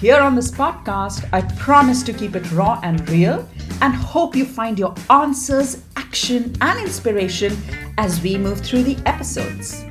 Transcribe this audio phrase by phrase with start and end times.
[0.00, 3.48] here on this podcast, I promise to keep it raw and real
[3.80, 7.56] and hope you find your answers, action, and inspiration
[7.96, 9.84] as we move through the episodes.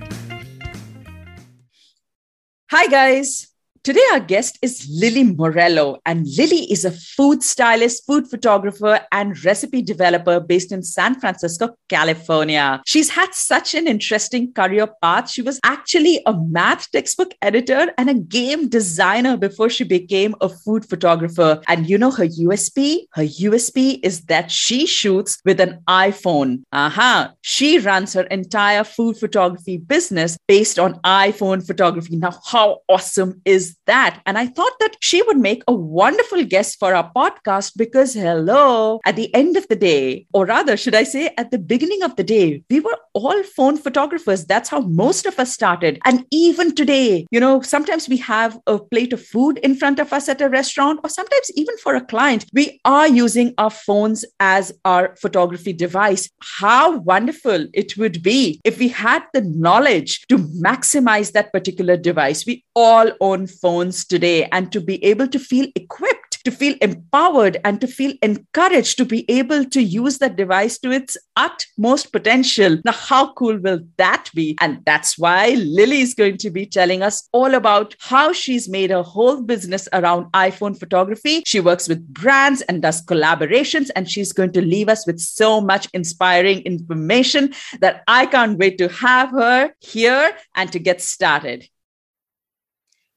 [2.71, 3.54] Hi, guys.
[3.85, 9.45] Today, our guest is Lily Morello, and Lily is a food stylist, food photographer, and
[9.45, 12.81] recipe developer based in San Francisco, California.
[12.87, 15.29] She's had such an interesting career path.
[15.29, 20.49] She was actually a math textbook editor and a game designer before she became a
[20.49, 21.61] food photographer.
[21.67, 23.05] And you know her USP?
[23.13, 26.63] Her USP is that she shoots with an iPhone.
[26.73, 27.33] Aha.
[27.41, 32.15] She runs her entire food photography business based on iPhone photography.
[32.15, 34.21] Now, how awesome is that.
[34.25, 38.99] And I thought that she would make a wonderful guest for our podcast because, hello,
[39.05, 42.15] at the end of the day, or rather, should I say, at the beginning of
[42.15, 44.45] the day, we were all phone photographers.
[44.45, 45.99] That's how most of us started.
[46.05, 50.13] And even today, you know, sometimes we have a plate of food in front of
[50.13, 54.25] us at a restaurant, or sometimes even for a client, we are using our phones
[54.39, 56.29] as our photography device.
[56.41, 62.45] How wonderful it would be if we had the knowledge to maximize that particular device.
[62.45, 66.75] We all own phones phones today and to be able to feel equipped, to feel
[66.81, 72.11] empowered, and to feel encouraged to be able to use that device to its utmost
[72.11, 72.77] potential.
[72.85, 74.55] Now, how cool will that be?
[74.61, 78.91] And that's why Lily is going to be telling us all about how she's made
[78.91, 81.41] her whole business around iPhone photography.
[81.47, 85.59] She works with brands and does collaborations, and she's going to leave us with so
[85.59, 91.67] much inspiring information that I can't wait to have her here and to get started.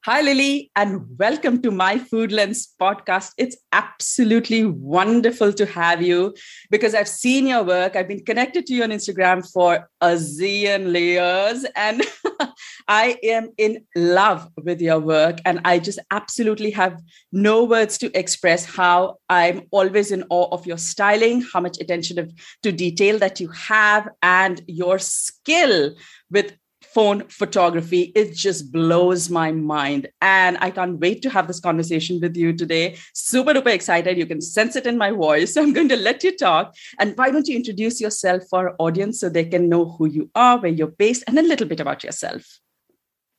[0.04, 3.32] Hi, Lily, and welcome to my Food Lens podcast.
[3.36, 6.34] It's absolutely wonderful to have you
[6.70, 7.96] because I've seen your work.
[7.96, 12.04] I've been connected to you on Instagram for a zillion years, and
[12.88, 15.40] I am in love with your work.
[15.44, 20.64] And I just absolutely have no words to express how I'm always in awe of
[20.64, 25.96] your styling, how much attention to detail that you have, and your skill
[26.30, 26.52] with
[26.98, 28.10] phone photography.
[28.16, 30.08] It just blows my mind.
[30.20, 32.96] And I can't wait to have this conversation with you today.
[33.14, 34.18] Super duper excited.
[34.18, 35.54] You can sense it in my voice.
[35.54, 36.74] So I'm going to let you talk.
[36.98, 40.28] And why don't you introduce yourself for our audience so they can know who you
[40.34, 42.42] are, where you're based, and a little bit about yourself.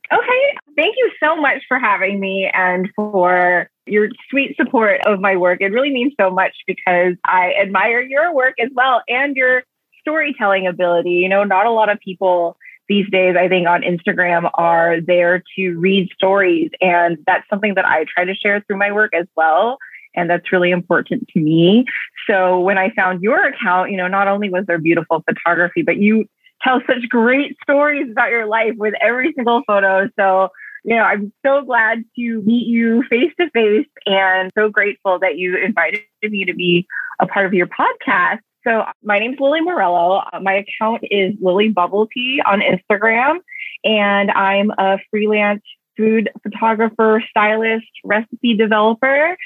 [0.09, 0.44] Okay.
[0.78, 5.59] Thank you so much for having me and for your sweet support of my work.
[5.59, 9.64] It really means so much because I admire your work as well and your
[10.00, 11.16] storytelling ability.
[11.24, 12.56] You know, not a lot of people
[12.90, 16.72] these days, I think on Instagram are there to read stories.
[16.82, 19.78] And that's something that I try to share through my work as well.
[20.16, 21.86] And that's really important to me.
[22.28, 25.98] So when I found your account, you know, not only was there beautiful photography, but
[25.98, 26.26] you
[26.64, 30.10] tell such great stories about your life with every single photo.
[30.20, 30.50] So,
[30.84, 35.38] you know, I'm so glad to meet you face to face and so grateful that
[35.38, 36.88] you invited me to be
[37.20, 38.40] a part of your podcast.
[38.68, 40.22] So my name is Lily Morello.
[40.34, 43.40] Uh, my account is Lily Bubble Tea on Instagram,
[43.84, 45.64] and I'm a freelance
[45.96, 49.38] food photographer, stylist, recipe developer.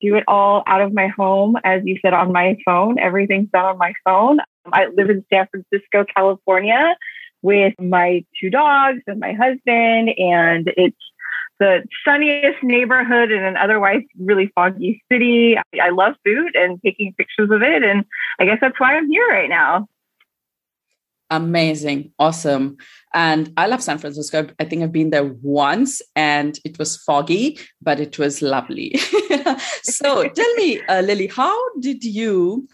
[0.00, 2.98] Do it all out of my home, as you said, on my phone.
[2.98, 4.38] Everything's done on my phone.
[4.72, 6.96] I live in San Francisco, California,
[7.40, 10.96] with my two dogs and my husband, and it's
[11.62, 15.56] the sunniest neighborhood in an otherwise really foggy city.
[15.80, 17.84] I love food and taking pictures of it.
[17.84, 18.04] And
[18.40, 19.86] I guess that's why I'm here right now.
[21.30, 22.12] Amazing.
[22.18, 22.78] Awesome.
[23.14, 24.48] And I love San Francisco.
[24.58, 28.96] I think I've been there once and it was foggy, but it was lovely.
[29.82, 32.68] so tell me, uh, Lily, how did you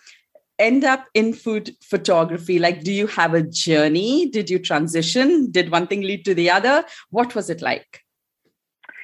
[0.58, 2.58] end up in food photography?
[2.58, 4.31] Like, do you have a journey?
[4.31, 5.50] Did you transition?
[5.50, 6.84] Did one thing lead to the other?
[7.11, 8.02] What was it like?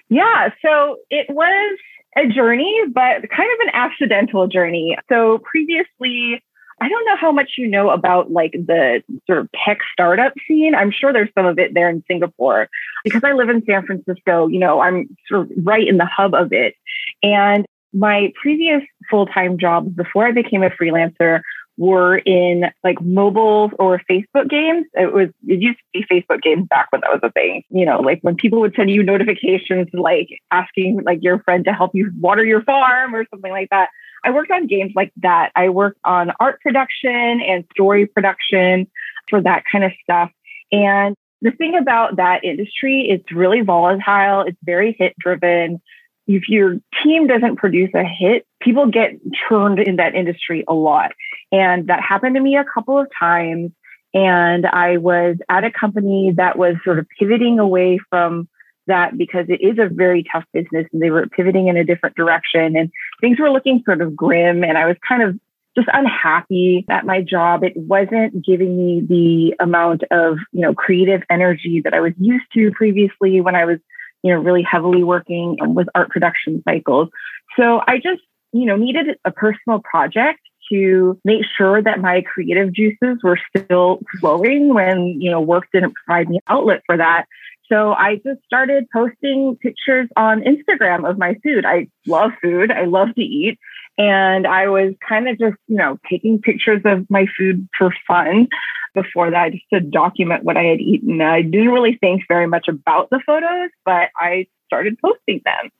[0.08, 1.78] Yeah, so it was
[2.16, 4.96] a journey, but kind of an accidental journey.
[5.08, 6.42] So previously,
[6.80, 10.74] I don't know how much you know about like the sort of tech startup scene.
[10.74, 12.68] I'm sure there's some of it there in Singapore
[13.04, 14.48] because I live in San Francisco.
[14.48, 16.74] You know, I'm sort of right in the hub of it.
[17.22, 21.40] And my previous full time job before I became a freelancer
[21.76, 24.86] were in like mobile or Facebook games.
[24.94, 27.62] It was it used to be Facebook games back when that was a thing.
[27.70, 31.72] You know, like when people would send you notifications like asking like your friend to
[31.72, 33.88] help you water your farm or something like that.
[34.24, 35.50] I worked on games like that.
[35.54, 38.86] I worked on art production and story production
[39.28, 40.30] for that kind of stuff.
[40.72, 44.42] And the thing about that industry, it's really volatile.
[44.46, 45.82] It's very hit driven
[46.26, 49.10] if your team doesn't produce a hit, people get
[49.48, 51.12] churned in that industry a lot.
[51.54, 53.70] And that happened to me a couple of times.
[54.12, 58.48] And I was at a company that was sort of pivoting away from
[58.86, 62.16] that because it is a very tough business and they were pivoting in a different
[62.16, 62.90] direction and
[63.20, 64.64] things were looking sort of grim.
[64.64, 65.38] And I was kind of
[65.76, 67.62] just unhappy at my job.
[67.62, 72.46] It wasn't giving me the amount of, you know, creative energy that I was used
[72.54, 73.78] to previously when I was
[74.24, 77.10] you know, really heavily working with art production cycles.
[77.58, 78.22] So I just,
[78.52, 80.40] you know, needed a personal project
[80.74, 85.94] to make sure that my creative juices were still flowing when, you know, work didn't
[85.94, 87.26] provide me outlet for that.
[87.70, 91.64] So I just started posting pictures on Instagram of my food.
[91.64, 92.70] I love food.
[92.70, 93.58] I love to eat.
[93.96, 98.48] And I was kind of just, you know, taking pictures of my food for fun
[98.92, 101.20] before that just to document what I had eaten.
[101.20, 105.70] I didn't really think very much about the photos, but I started posting them.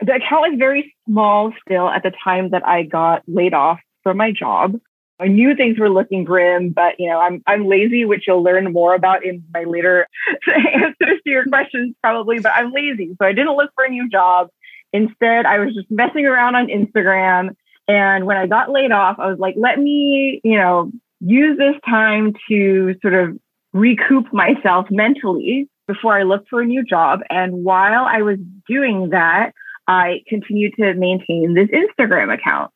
[0.00, 4.18] The account was very small still at the time that I got laid off from
[4.18, 4.78] my job.
[5.20, 8.72] I knew things were looking grim, but you know, I'm I'm lazy, which you'll learn
[8.72, 10.06] more about in my later
[10.46, 13.16] answers to your questions probably, but I'm lazy.
[13.20, 14.48] So I didn't look for a new job.
[14.92, 17.56] Instead, I was just messing around on Instagram.
[17.86, 20.90] And when I got laid off, I was like, let me, you know,
[21.20, 23.38] use this time to sort of
[23.72, 27.20] recoup myself mentally before I looked for a new job.
[27.28, 29.52] And while I was doing that,
[29.86, 32.70] I continued to maintain this Instagram account.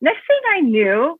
[0.00, 1.16] Next thing I knew,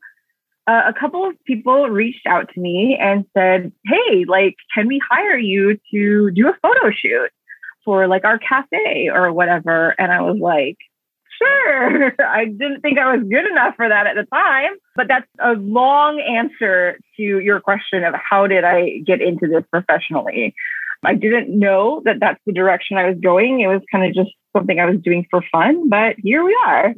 [0.67, 5.01] uh, a couple of people reached out to me and said, Hey, like, can we
[5.09, 7.29] hire you to do a photo shoot
[7.83, 9.95] for like our cafe or whatever?
[9.97, 10.77] And I was like,
[11.41, 12.13] sure.
[12.25, 14.71] I didn't think I was good enough for that at the time.
[14.95, 19.63] But that's a long answer to your question of how did I get into this
[19.71, 20.53] professionally?
[21.03, 23.61] I didn't know that that's the direction I was going.
[23.61, 26.93] It was kind of just something I was doing for fun, but here we are.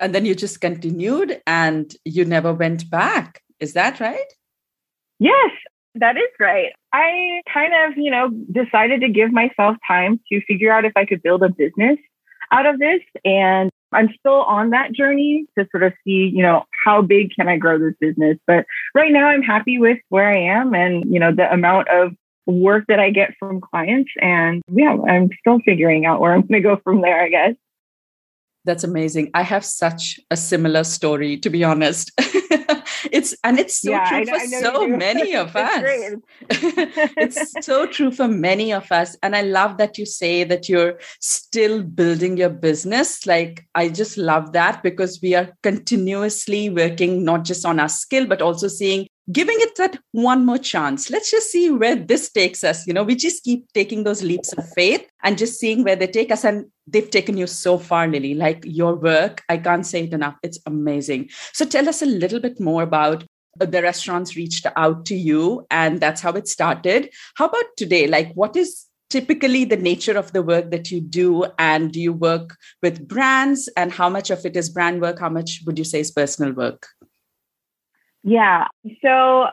[0.00, 3.42] And then you just continued and you never went back.
[3.60, 4.32] Is that right?
[5.18, 5.50] Yes,
[5.96, 6.72] that is right.
[6.92, 11.04] I kind of, you know, decided to give myself time to figure out if I
[11.04, 11.98] could build a business
[12.52, 13.00] out of this.
[13.24, 17.48] And I'm still on that journey to sort of see, you know, how big can
[17.48, 18.38] I grow this business?
[18.46, 22.12] But right now I'm happy with where I am and, you know, the amount of
[22.46, 24.10] work that I get from clients.
[24.20, 27.54] And yeah, I'm still figuring out where I'm going to go from there, I guess.
[28.68, 29.30] That's amazing.
[29.32, 32.12] I have such a similar story, to be honest.
[33.10, 35.82] it's and it's so yeah, true know, for so many of us.
[36.50, 39.16] it's so true for many of us.
[39.22, 43.26] And I love that you say that you're still building your business.
[43.26, 48.26] Like I just love that because we are continuously working not just on our skill,
[48.26, 51.10] but also seeing giving it that one more chance.
[51.10, 52.86] Let's just see where this takes us.
[52.86, 56.06] You know, we just keep taking those leaps of faith and just seeing where they
[56.06, 56.44] take us.
[56.44, 58.34] And they've taken you so far, Lily.
[58.34, 60.36] Like your work, I can't say it enough.
[60.42, 61.30] It's amazing.
[61.52, 63.24] So tell us a little bit more about
[63.58, 67.10] the restaurants reached out to you and that's how it started.
[67.36, 68.06] How about today?
[68.06, 72.12] Like, what is typically the nature of the work that you do and do you
[72.12, 75.84] work with brands and how much of it is brand work how much would you
[75.84, 76.88] say is personal work
[78.22, 78.66] yeah.
[79.02, 79.46] So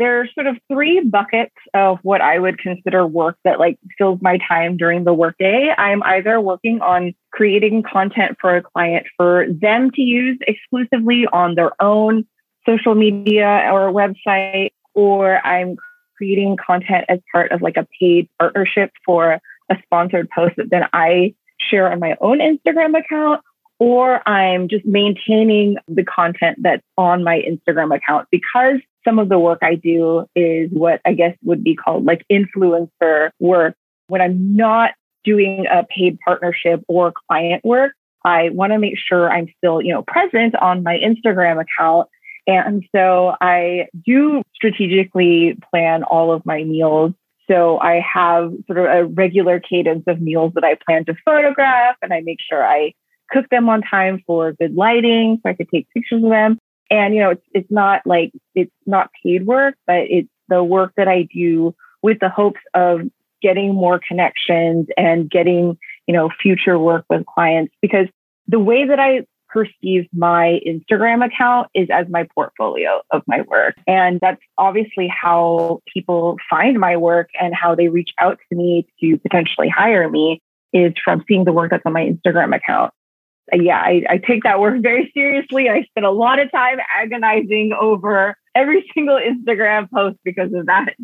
[0.00, 4.38] there's sort of three buckets of what I would consider work that like fills my
[4.48, 5.72] time during the workday.
[5.76, 11.54] I'm either working on creating content for a client for them to use exclusively on
[11.54, 12.24] their own
[12.66, 15.76] social media or website, or I'm
[16.16, 19.38] creating content as part of like a paid partnership for
[19.70, 23.42] a sponsored post that then I share on my own Instagram account
[23.78, 29.38] or I'm just maintaining the content that's on my Instagram account because some of the
[29.38, 33.74] work I do is what I guess would be called like influencer work.
[34.08, 34.92] When I'm not
[35.24, 37.92] doing a paid partnership or client work,
[38.24, 42.08] I want to make sure I'm still, you know, present on my Instagram account.
[42.46, 47.12] And so I do strategically plan all of my meals.
[47.50, 51.96] So I have sort of a regular cadence of meals that I plan to photograph
[52.02, 52.92] and I make sure I
[53.30, 56.58] cook them on time for good lighting so I could take pictures of them.
[56.90, 60.92] And, you know, it's, it's not like, it's not paid work, but it's the work
[60.96, 63.02] that I do with the hopes of
[63.40, 67.72] getting more connections and getting, you know, future work with clients.
[67.80, 68.06] Because
[68.48, 73.74] the way that I perceive my Instagram account is as my portfolio of my work.
[73.86, 78.86] And that's obviously how people find my work and how they reach out to me
[79.00, 80.40] to potentially hire me
[80.72, 82.92] is from seeing the work that's on my Instagram account.
[83.52, 85.68] Yeah, I, I take that work very seriously.
[85.68, 90.94] I spend a lot of time agonizing over every single Instagram post because of that.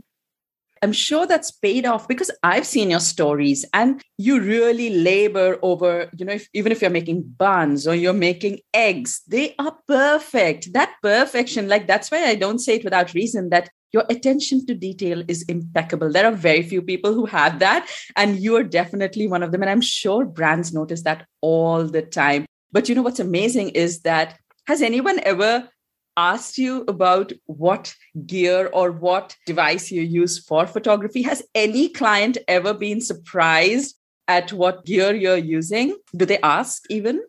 [0.82, 6.10] I'm sure that's paid off because I've seen your stories and you really labor over,
[6.16, 10.74] you know, if, even if you're making buns or you're making eggs, they are perfect.
[10.74, 14.74] That perfection, like that's why I don't say it without reason that your attention to
[14.74, 16.10] detail is impeccable.
[16.10, 19.62] There are very few people who have that, and you are definitely one of them.
[19.62, 22.46] And I'm sure brands notice that all the time.
[22.72, 25.68] But you know what's amazing is that has anyone ever
[26.16, 27.94] asked you about what
[28.26, 31.22] gear or what device you use for photography?
[31.22, 35.96] Has any client ever been surprised at what gear you're using?
[36.16, 37.22] Do they ask even?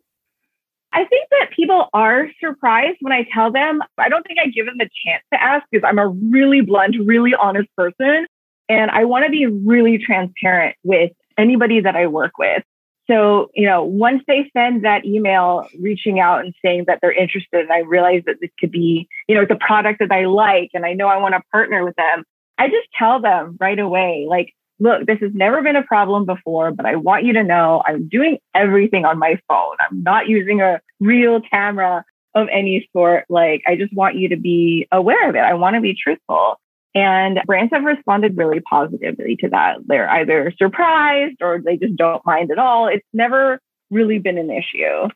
[0.94, 3.82] I think that people are surprised when I tell them.
[3.98, 6.96] I don't think I give them the chance to ask because I'm a really blunt,
[7.04, 8.26] really honest person.
[8.70, 12.64] And I want to be really transparent with anybody that I work with.
[13.10, 17.62] So, you know, once they send that email reaching out and saying that they're interested,
[17.62, 20.72] and I realize that this could be, you know, it's a product that I like
[20.74, 22.26] and I know I want to partner with them,
[22.58, 26.72] I just tell them right away, like, look, this has never been a problem before,
[26.72, 29.76] but I want you to know I'm doing everything on my phone.
[29.80, 32.06] I'm not using a real camera
[32.36, 33.26] of any sort.
[33.30, 35.40] Like, I just want you to be aware of it.
[35.40, 36.60] I want to be truthful.
[36.94, 39.78] And brands have responded really positively to that.
[39.86, 42.88] They're either surprised or they just don't mind at all.
[42.88, 43.60] It's never
[43.92, 45.10] really been an issue.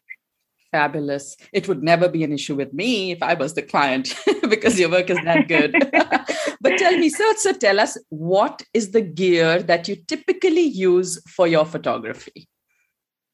[0.71, 1.35] Fabulous.
[1.51, 4.15] It would never be an issue with me if I was the client
[4.49, 5.73] because your work is that good.
[6.61, 11.21] but tell me, so, so tell us what is the gear that you typically use
[11.29, 12.47] for your photography?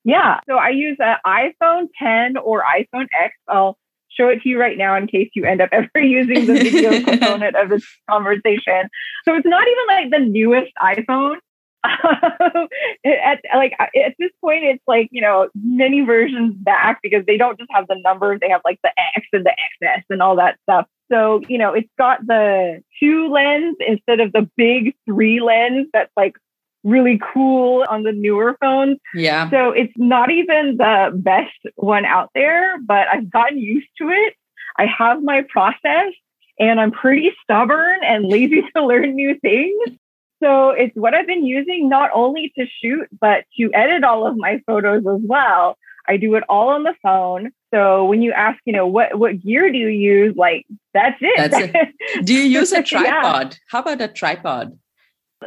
[0.04, 0.40] Yeah.
[0.50, 3.36] So I use an iPhone 10 or iPhone X.
[3.48, 3.78] I'll
[4.10, 7.04] show it to you right now in case you end up ever using the video
[7.04, 8.90] component of this conversation.
[9.26, 11.36] So it's not even like the newest iPhone.
[11.84, 12.68] Um,
[13.06, 17.58] at like at this point, it's like you know many versions back because they don't
[17.58, 20.58] just have the numbers; they have like the X and the XS and all that
[20.64, 20.88] stuff.
[21.12, 26.12] So you know, it's got the two lens instead of the big three lens that's
[26.18, 26.36] like
[26.84, 28.98] really cool on the newer phones.
[29.14, 29.50] Yeah.
[29.50, 34.36] So it's not even the best one out there, but I've gotten used to it.
[34.78, 36.14] I have my process
[36.60, 39.98] and I'm pretty stubborn and lazy to learn new things.
[40.44, 44.38] So it's what I've been using not only to shoot, but to edit all of
[44.38, 45.78] my photos as well.
[46.08, 47.52] I do it all on the phone.
[47.74, 50.36] So when you ask, you know, what what gear do you use?
[50.38, 51.52] Like that's it.
[51.52, 52.26] That's it.
[52.26, 53.52] Do you use a tripod?
[53.52, 53.60] yeah.
[53.68, 54.78] How about a tripod?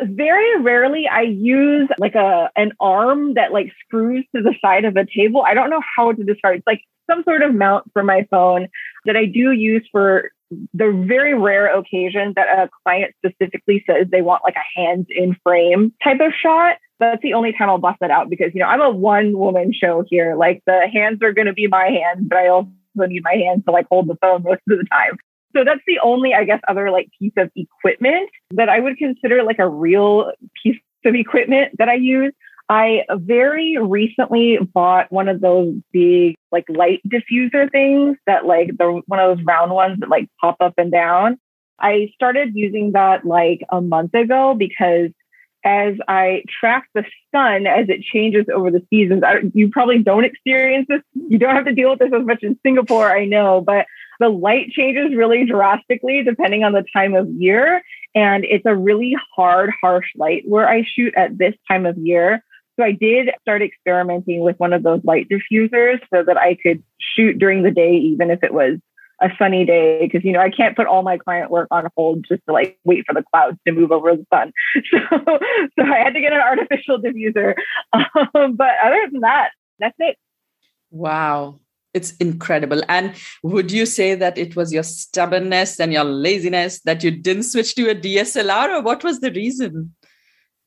[0.03, 4.97] Very rarely I use like a an arm that like screws to the side of
[4.97, 5.43] a table.
[5.47, 6.59] I don't know how to describe.
[6.59, 8.69] It's like some sort of mount for my phone
[9.07, 10.31] that I do use for
[10.75, 15.37] the very rare occasion that a client specifically says they want like a hands in
[15.43, 16.77] frame type of shot.
[16.99, 19.73] That's the only time I'll bust that out because you know I'm a one woman
[19.73, 20.35] show here.
[20.37, 23.65] Like the hands are going to be my hands, but I also need my hands
[23.65, 25.17] to like hold the phone most of the time.
[25.57, 29.43] So that's the only, I guess, other like piece of equipment that I would consider
[29.43, 32.33] like a real piece of equipment that I use.
[32.71, 39.03] I very recently bought one of those big like light diffuser things that like the
[39.07, 41.37] one of those round ones that like pop up and down.
[41.81, 45.11] I started using that like a month ago because
[45.65, 50.25] as I track the sun as it changes over the seasons, I, you probably don't
[50.25, 51.03] experience this.
[51.15, 53.87] You don't have to deal with this as much in Singapore, I know, but
[54.21, 57.83] the light changes really drastically depending on the time of year.
[58.15, 62.45] And it's a really hard, harsh light where I shoot at this time of year.
[62.81, 66.83] So I did start experimenting with one of those light diffusers so that I could
[66.99, 68.79] shoot during the day, even if it was
[69.21, 72.25] a sunny day because you know I can't put all my client work on hold
[72.27, 74.51] just to like wait for the clouds to move over the sun.
[74.91, 74.99] So
[75.79, 77.55] so I had to get an artificial diffuser.
[78.35, 80.17] Um, but other than that, that's it.
[80.91, 81.61] Wow
[81.93, 82.83] it's incredible.
[82.89, 87.45] And would you say that it was your stubbornness and your laziness that you didn't
[87.45, 89.95] switch to a DSLR, or what was the reason?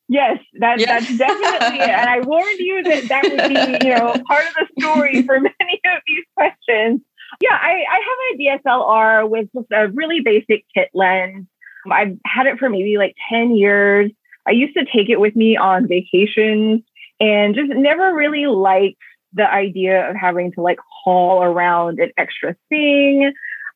[0.09, 0.99] Yes, that, yeah.
[0.99, 1.89] that's definitely it.
[1.89, 5.39] And I warned you that that would be, you know, part of the story for
[5.39, 7.01] many of these questions.
[7.41, 11.47] Yeah, I, I have a DSLR with just a really basic kit lens.
[11.91, 14.11] I've had it for maybe like 10 years.
[14.47, 16.81] I used to take it with me on vacations
[17.19, 18.97] and just never really liked
[19.33, 23.33] the idea of having to like haul around an extra thing.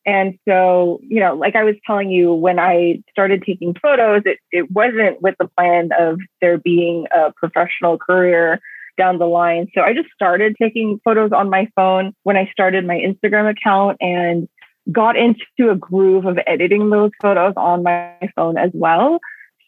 [0.08, 4.38] And so, you know, like I was telling you, when I started taking photos, it,
[4.50, 8.58] it wasn't with the plan of there being a professional career
[8.96, 9.68] down the line.
[9.74, 13.98] So I just started taking photos on my phone when I started my Instagram account
[14.00, 14.48] and
[14.90, 19.20] got into a groove of editing those photos on my phone as well.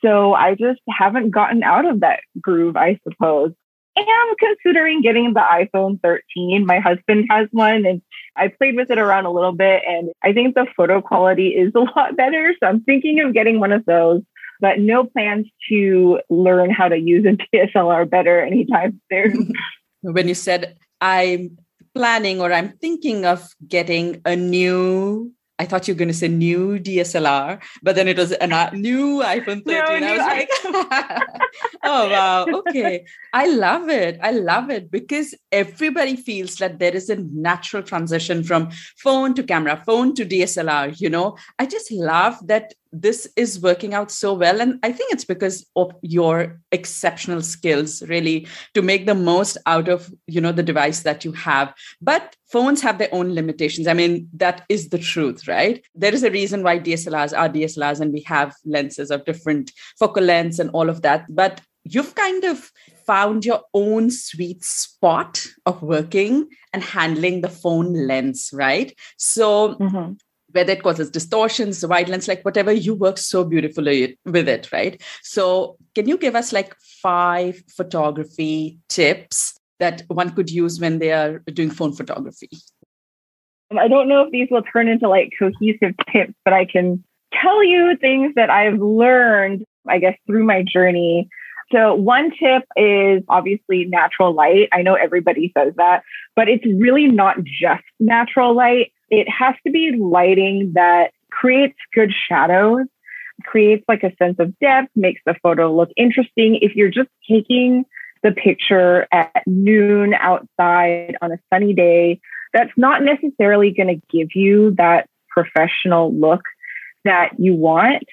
[0.03, 3.53] So I just haven't gotten out of that groove, I suppose.
[3.97, 6.65] Am considering getting the iPhone 13.
[6.65, 8.03] My husband has one and
[8.37, 11.73] I played with it around a little bit and I think the photo quality is
[11.75, 12.55] a lot better.
[12.61, 14.23] So I'm thinking of getting one of those,
[14.61, 19.53] but no plans to learn how to use a DSLR better anytime soon.
[20.03, 21.59] when you said I'm
[21.95, 26.29] planning or I'm thinking of getting a new I thought you were going to say
[26.29, 29.67] new DSLR, but then it was a uh, new iPhone 13.
[29.67, 30.49] No, I was like,
[31.85, 32.47] oh, wow.
[32.47, 33.05] Okay.
[33.35, 34.19] I love it.
[34.23, 39.43] I love it because everybody feels that there is a natural transition from phone to
[39.43, 40.99] camera, phone to DSLR.
[40.99, 44.61] You know, I just love that this is working out so well.
[44.61, 49.89] And i think it's because of your exceptional skills really to make the most out
[49.89, 51.73] of you know the device that you have.
[52.01, 53.87] But phones have their own limitations.
[53.87, 55.85] I mean that is the truth right?
[55.95, 60.25] There is a reason why dslrs are dslrs and we have lenses of different focal
[60.25, 61.27] lengths and all of that.
[61.29, 62.71] But you've kind of
[63.07, 68.95] found your own sweet spot of working and handling the phone lens right?
[69.17, 70.13] So mm-hmm
[70.53, 75.01] whether it causes distortions, lens, like whatever, you work so beautifully with it, right?
[75.23, 81.13] So, can you give us like five photography tips that one could use when they
[81.13, 82.51] are doing phone photography?
[83.79, 87.63] I don't know if these will turn into like cohesive tips, but I can tell
[87.63, 91.29] you things that I've learned, I guess, through my journey.
[91.73, 94.69] So, one tip is obviously natural light.
[94.73, 96.03] I know everybody says that,
[96.35, 102.13] but it's really not just natural light it has to be lighting that creates good
[102.29, 102.87] shadows,
[103.45, 106.59] creates like a sense of depth, makes the photo look interesting.
[106.61, 107.85] If you're just taking
[108.23, 112.21] the picture at noon outside on a sunny day,
[112.53, 116.43] that's not necessarily going to give you that professional look
[117.05, 118.05] that you want.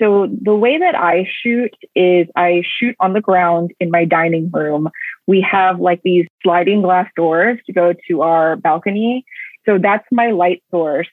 [0.00, 4.50] So the way that I shoot is I shoot on the ground in my dining
[4.52, 4.90] room.
[5.26, 9.24] We have like these sliding glass doors to go to our balcony.
[9.66, 11.08] So that's my light source.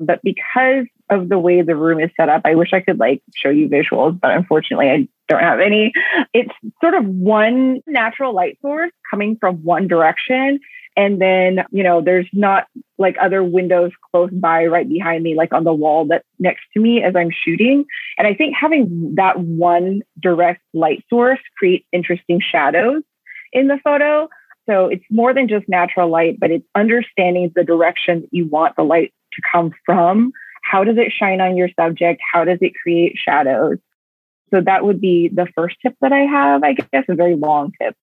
[0.00, 3.22] But because of the way the room is set up, I wish I could like
[3.36, 5.92] show you visuals, but unfortunately I don't have any.
[6.32, 10.58] It's sort of one natural light source coming from one direction.
[10.96, 12.66] And then, you know, there's not
[12.98, 16.80] like other windows close by right behind me, like on the wall that's next to
[16.80, 17.84] me as I'm shooting.
[18.16, 23.02] And I think having that one direct light source creates interesting shadows
[23.52, 24.28] in the photo.
[24.68, 28.76] So it's more than just natural light, but it's understanding the direction that you want
[28.76, 30.32] the light to come from.
[30.62, 32.22] How does it shine on your subject?
[32.32, 33.78] How does it create shadows?
[34.52, 37.72] So that would be the first tip that I have, I guess, a very long
[37.80, 37.94] tip.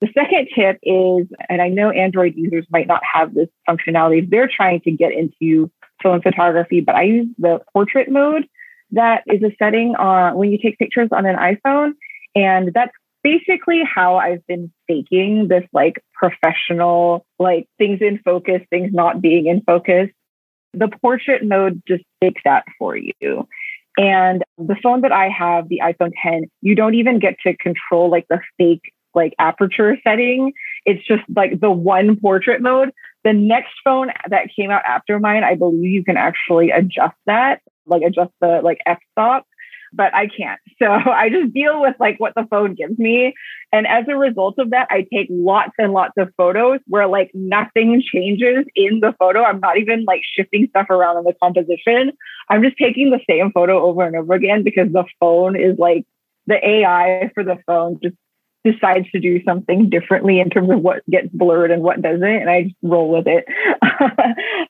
[0.00, 4.30] The second tip is, and I know Android users might not have this functionality, if
[4.30, 5.70] they're trying to get into
[6.02, 8.46] film photography, but I use the portrait mode
[8.90, 11.92] that is a setting on when you take pictures on an iPhone.
[12.34, 12.92] And that's
[13.26, 19.46] basically how I've been faking this like professional, like things in focus, things not being
[19.46, 20.10] in focus.
[20.74, 23.48] The portrait mode just takes that for you.
[23.98, 28.08] And the phone that I have, the iPhone 10, you don't even get to control
[28.10, 30.52] like the fake like aperture setting.
[30.84, 32.92] It's just like the one portrait mode.
[33.24, 37.60] The next phone that came out after mine, I believe you can actually adjust that,
[37.86, 39.46] like adjust the like f stop
[39.92, 40.60] but I can't.
[40.78, 43.32] So I just deal with like what the phone gives me.
[43.72, 47.30] And as a result of that, I take lots and lots of photos where like
[47.32, 49.42] nothing changes in the photo.
[49.42, 52.12] I'm not even like shifting stuff around in the composition.
[52.50, 56.04] I'm just taking the same photo over and over again because the phone is like
[56.46, 58.16] the AI for the phone just
[58.66, 62.22] decides to do something differently in terms of what gets blurred and what doesn't.
[62.22, 63.46] And I just roll with it.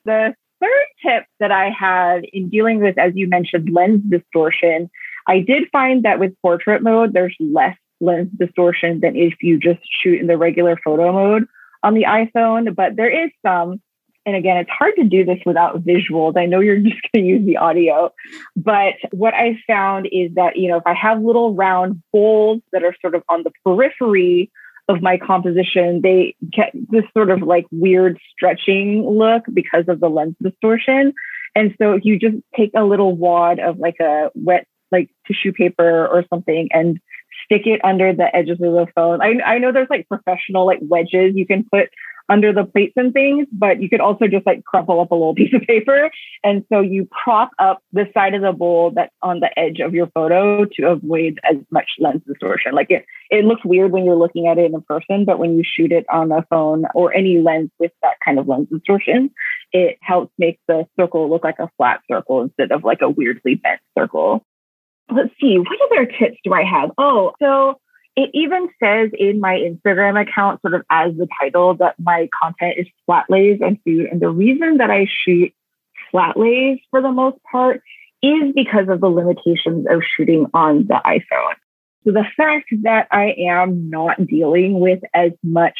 [0.05, 4.89] the third tip that I had in dealing with, as you mentioned, lens distortion
[5.27, 9.79] I did find that with portrait mode, there's less lens distortion than if you just
[10.01, 11.47] shoot in the regular photo mode
[11.83, 13.81] on the iPhone, but there is some.
[14.25, 16.37] And again, it's hard to do this without visuals.
[16.37, 18.11] I know you're just going to use the audio,
[18.55, 22.83] but what I found is that, you know, if I have little round bowls that
[22.83, 24.51] are sort of on the periphery
[24.89, 30.09] of my composition, they get this sort of like weird stretching look because of the
[30.09, 31.13] lens distortion.
[31.55, 35.51] And so if you just take a little wad of like a wet like tissue
[35.51, 36.99] paper or something and
[37.45, 39.21] stick it under the edges of the phone.
[39.21, 41.89] I, I know there's like professional like wedges you can put
[42.29, 45.35] under the plates and things, but you could also just like crumple up a little
[45.35, 46.11] piece of paper.
[46.43, 49.93] And so you prop up the side of the bowl that's on the edge of
[49.93, 52.73] your photo to avoid as much lens distortion.
[52.73, 55.63] Like it, it looks weird when you're looking at it in person, but when you
[55.65, 59.31] shoot it on a phone or any lens with that kind of lens distortion,
[59.71, 63.55] it helps make the circle look like a flat circle instead of like a weirdly
[63.55, 64.45] bent circle.
[65.09, 66.91] Let's see, what other tips do I have?
[66.97, 67.79] Oh, so
[68.15, 72.75] it even says in my Instagram account, sort of as the title, that my content
[72.77, 74.07] is flat lays and food.
[74.11, 75.53] And the reason that I shoot
[76.11, 77.81] flat lays for the most part
[78.21, 81.53] is because of the limitations of shooting on the iPhone.
[82.03, 85.77] So the fact that I am not dealing with as much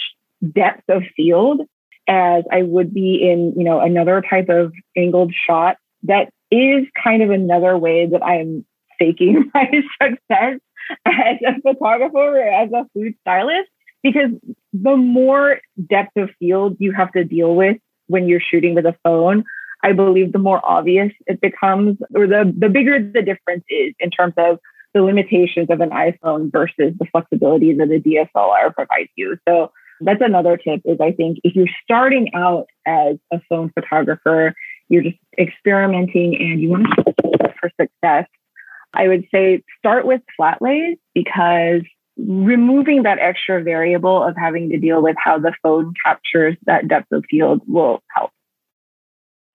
[0.54, 1.62] depth of field
[2.08, 7.24] as I would be in, you know, another type of angled shot, that is kind
[7.24, 8.66] of another way that I'm
[9.00, 9.70] faking my
[10.02, 10.60] success
[11.06, 13.70] as a photographer or as a food stylist
[14.04, 14.32] because
[14.74, 18.96] the more depth of field you have to deal with when you're shooting with a
[19.04, 19.44] phone,
[19.84, 24.10] I believe the more obvious it becomes, or the, the bigger the difference is in
[24.10, 24.60] terms of
[24.94, 29.38] the limitations of an iPhone versus the flexibility that a DSLR provides you.
[29.48, 34.54] So that's another tip is I think if you're starting out as a phone photographer,
[34.90, 37.14] you're just experimenting and you want to
[37.60, 38.28] for success,
[38.94, 41.82] I would say start with flat lays because
[42.18, 47.12] removing that extra variable of having to deal with how the phone captures that depth
[47.12, 48.32] of field will help.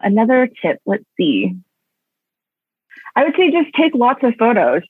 [0.01, 1.57] Another tip, let's see.
[3.17, 4.83] I would say just take lots of photos.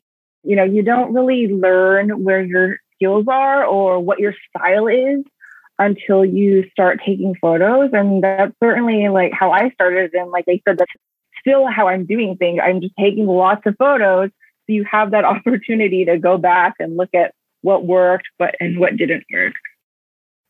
[0.42, 5.24] You know, you don't really learn where your skills are or what your style is
[5.78, 7.90] until you start taking photos.
[7.92, 10.12] And that's certainly like how I started.
[10.14, 10.92] And like I said, that's
[11.42, 12.60] still how I'm doing things.
[12.62, 14.30] I'm just taking lots of photos.
[14.30, 18.78] So you have that opportunity to go back and look at what worked what and
[18.80, 19.52] what didn't work.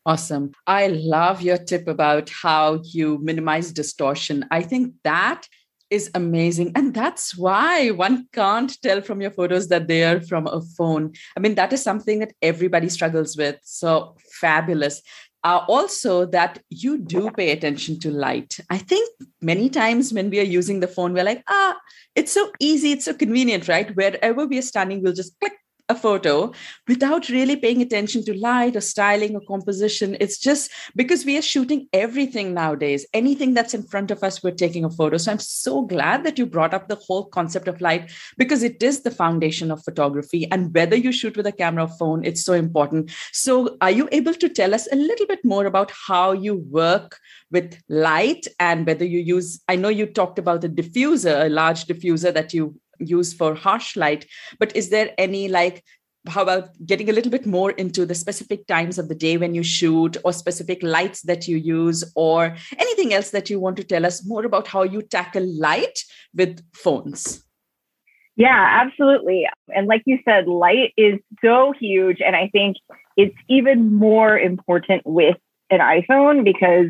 [0.05, 0.51] Awesome.
[0.67, 4.45] I love your tip about how you minimize distortion.
[4.51, 5.47] I think that
[5.89, 6.71] is amazing.
[6.75, 11.13] And that's why one can't tell from your photos that they are from a phone.
[11.37, 13.59] I mean, that is something that everybody struggles with.
[13.63, 15.01] So fabulous
[15.43, 18.57] uh, also that you do pay attention to light.
[18.69, 19.09] I think
[19.41, 21.77] many times when we are using the phone, we're like, ah,
[22.15, 23.95] it's so easy, it's so convenient, right?
[23.95, 25.53] Wherever we are standing, we'll just click
[25.89, 26.51] a photo
[26.87, 30.15] without really paying attention to light or styling or composition.
[30.19, 33.05] It's just because we are shooting everything nowadays.
[33.13, 35.17] Anything that's in front of us, we're taking a photo.
[35.17, 38.81] So I'm so glad that you brought up the whole concept of light because it
[38.81, 40.49] is the foundation of photography.
[40.51, 43.11] And whether you shoot with a camera or phone, it's so important.
[43.31, 47.19] So are you able to tell us a little bit more about how you work
[47.53, 51.85] with light and whether you use i know you talked about the diffuser a large
[51.85, 54.25] diffuser that you use for harsh light
[54.59, 55.83] but is there any like
[56.27, 59.53] how about getting a little bit more into the specific times of the day when
[59.53, 63.83] you shoot or specific lights that you use or anything else that you want to
[63.83, 65.99] tell us more about how you tackle light
[66.33, 67.43] with phones?
[68.35, 69.47] Yeah absolutely.
[69.75, 72.77] And like you said light is so huge and i think
[73.17, 75.37] it's even more important with
[75.69, 76.87] an iphone because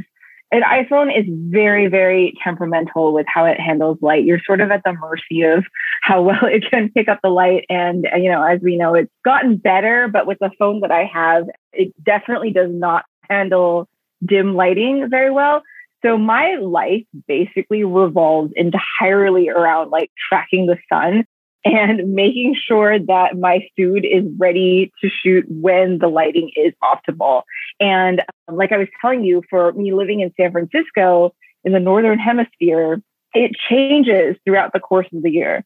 [0.53, 4.23] an iPhone is very, very temperamental with how it handles light.
[4.23, 5.65] You're sort of at the mercy of
[6.03, 7.65] how well it can pick up the light.
[7.69, 10.91] And, uh, you know, as we know, it's gotten better, but with the phone that
[10.91, 13.89] I have, it definitely does not handle
[14.23, 15.63] dim lighting very well.
[16.05, 21.25] So my life basically revolves entirely around like tracking the sun
[21.65, 27.43] and making sure that my food is ready to shoot when the lighting is optimal.
[27.79, 31.79] And um, like I was telling you, for me living in San Francisco in the
[31.79, 33.01] Northern Hemisphere,
[33.33, 35.63] it changes throughout the course of the year.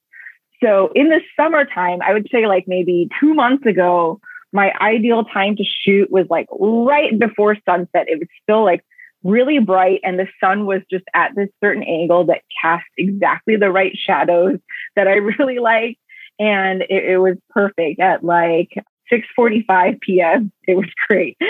[0.63, 4.19] So in the summertime, I would say like maybe two months ago,
[4.53, 8.07] my ideal time to shoot was like right before sunset.
[8.07, 8.83] It was still like
[9.23, 13.71] really bright and the sun was just at this certain angle that cast exactly the
[13.71, 14.59] right shadows
[14.95, 15.99] that I really liked.
[16.39, 18.69] And it, it was perfect at like
[19.11, 20.51] 6:45 p.m.
[20.67, 21.37] It was great.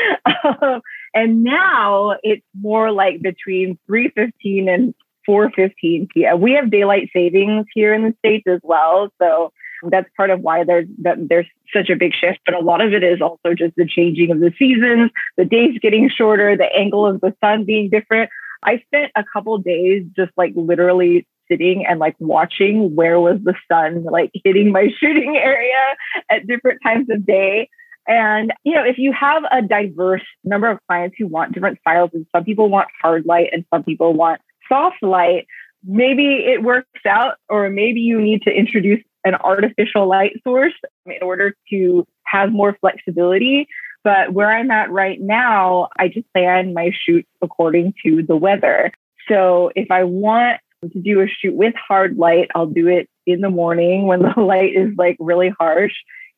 [0.61, 0.81] Um,
[1.13, 4.93] and now it's more like between 3:15 and
[5.27, 6.39] 4:15 p.m.
[6.39, 9.51] We have daylight savings here in the states as well, so
[9.89, 12.39] that's part of why there's that there's such a big shift.
[12.45, 15.77] But a lot of it is also just the changing of the seasons, the days
[15.81, 18.29] getting shorter, the angle of the sun being different.
[18.63, 23.55] I spent a couple days just like literally sitting and like watching where was the
[23.71, 25.95] sun like hitting my shooting area
[26.29, 27.69] at different times of day.
[28.07, 32.11] And, you know, if you have a diverse number of clients who want different styles,
[32.13, 35.45] and some people want hard light and some people want soft light,
[35.83, 40.73] maybe it works out, or maybe you need to introduce an artificial light source
[41.05, 43.67] in order to have more flexibility.
[44.03, 48.91] But where I'm at right now, I just plan my shoots according to the weather.
[49.27, 53.41] So if I want to do a shoot with hard light, I'll do it in
[53.41, 55.93] the morning when the light is like really harsh.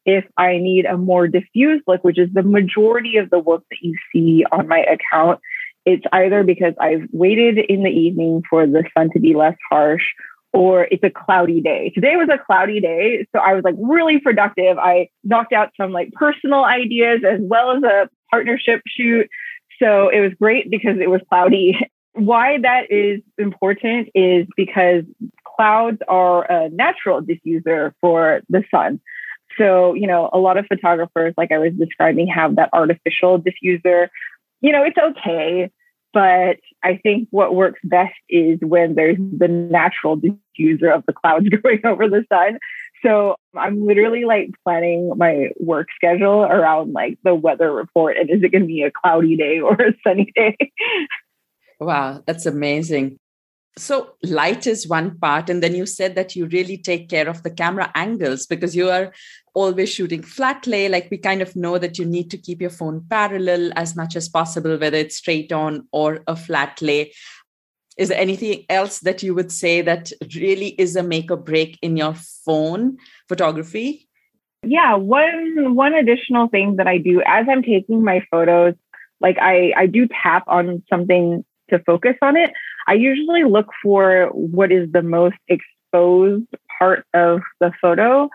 [0.05, 3.77] If I need a more diffuse look, which is the majority of the work that
[3.81, 5.39] you see on my account,
[5.85, 10.03] it's either because I've waited in the evening for the sun to be less harsh
[10.53, 11.91] or it's a cloudy day.
[11.93, 14.77] Today was a cloudy day, so I was like really productive.
[14.77, 19.29] I knocked out some like personal ideas as well as a partnership shoot.
[19.81, 21.77] So it was great because it was cloudy.
[22.13, 25.03] Why that is important is because
[25.55, 28.99] clouds are a natural diffuser for the sun.
[29.57, 34.07] So, you know, a lot of photographers, like I was describing, have that artificial diffuser.
[34.61, 35.69] You know, it's okay.
[36.13, 41.47] But I think what works best is when there's the natural diffuser of the clouds
[41.63, 42.59] going over the sun.
[43.03, 48.43] So I'm literally like planning my work schedule around like the weather report and is
[48.43, 50.57] it going to be a cloudy day or a sunny day?
[51.81, 53.17] Wow, that's amazing.
[53.77, 55.49] So, light is one part.
[55.49, 58.89] And then you said that you really take care of the camera angles because you
[58.89, 59.13] are
[59.53, 60.89] always shooting flat lay.
[60.89, 64.15] Like, we kind of know that you need to keep your phone parallel as much
[64.15, 67.13] as possible, whether it's straight on or a flat lay.
[67.97, 71.77] Is there anything else that you would say that really is a make or break
[71.81, 74.07] in your phone photography?
[74.63, 78.75] Yeah, one one additional thing that I do as I'm taking my photos,
[79.21, 82.51] like I I do tap on something to focus on it.
[82.87, 88.29] I usually look for what is the most exposed part of the photo.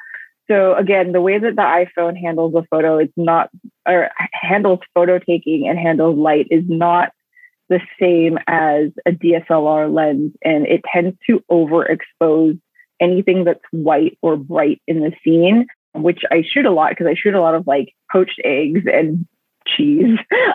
[0.51, 3.51] So again, the way that the iPhone handles a photo, it's not
[3.89, 7.13] or handles photo taking and handles light is not
[7.69, 12.61] the same as a DSLR lens, and it tends to overexpose
[13.01, 17.15] anything that's white or bright in the scene, which I shoot a lot because I
[17.15, 19.27] shoot a lot of like poached eggs and
[19.67, 20.19] cheese.
[20.31, 20.47] so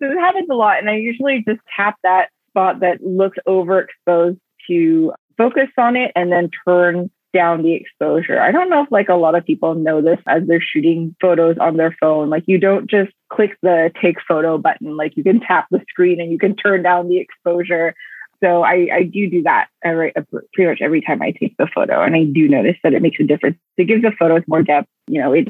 [0.00, 5.12] it happens a lot, and I usually just tap that spot that looks overexposed to
[5.36, 8.40] focus on it and then turn down the exposure.
[8.40, 11.56] I don't know if like a lot of people know this as they're shooting photos
[11.58, 12.30] on their phone.
[12.30, 14.96] Like you don't just click the take photo button.
[14.96, 17.94] Like you can tap the screen and you can turn down the exposure.
[18.42, 20.12] So I, I do do that every,
[20.54, 22.02] pretty much every time I take the photo.
[22.02, 23.58] And I do notice that it makes a difference.
[23.76, 24.88] It gives the photos more depth.
[25.06, 25.48] You know, it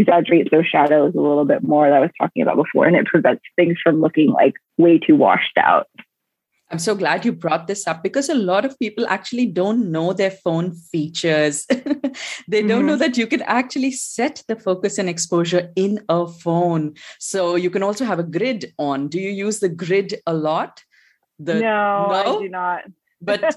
[0.00, 2.86] exaggerates those shadows a little bit more that I was talking about before.
[2.86, 5.88] And it prevents things from looking like way too washed out.
[6.70, 10.12] I'm so glad you brought this up because a lot of people actually don't know
[10.12, 11.64] their phone features.
[11.68, 12.68] they mm-hmm.
[12.68, 12.98] don't know mm-hmm.
[12.98, 16.94] that you can actually set the focus and exposure in a phone.
[17.20, 19.06] So you can also have a grid on.
[19.06, 20.82] Do you use the grid a lot?
[21.38, 22.82] The, no, no, I do not.
[23.20, 23.56] But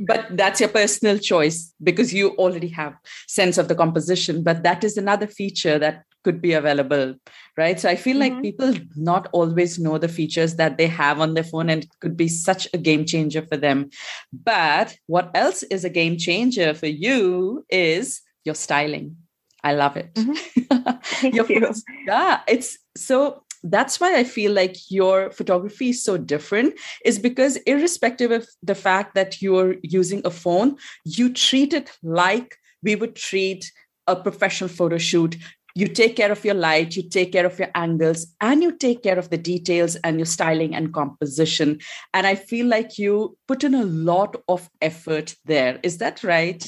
[0.00, 2.94] but that's your personal choice because you already have
[3.26, 7.14] sense of the composition but that is another feature that could be available
[7.56, 8.34] right so i feel mm-hmm.
[8.34, 11.90] like people not always know the features that they have on their phone and it
[12.00, 13.88] could be such a game changer for them
[14.32, 19.16] but what else is a game changer for you is your styling
[19.64, 21.26] i love it mm-hmm.
[21.34, 21.72] you.
[22.06, 27.56] yeah it's so that's why i feel like your photography is so different is because
[27.58, 33.14] irrespective of the fact that you're using a phone you treat it like we would
[33.14, 33.70] treat
[34.06, 35.36] a professional photo shoot
[35.74, 39.02] you take care of your light, you take care of your angles, and you take
[39.02, 41.78] care of the details and your styling and composition.
[42.12, 45.80] And I feel like you put in a lot of effort there.
[45.82, 46.64] Is that right?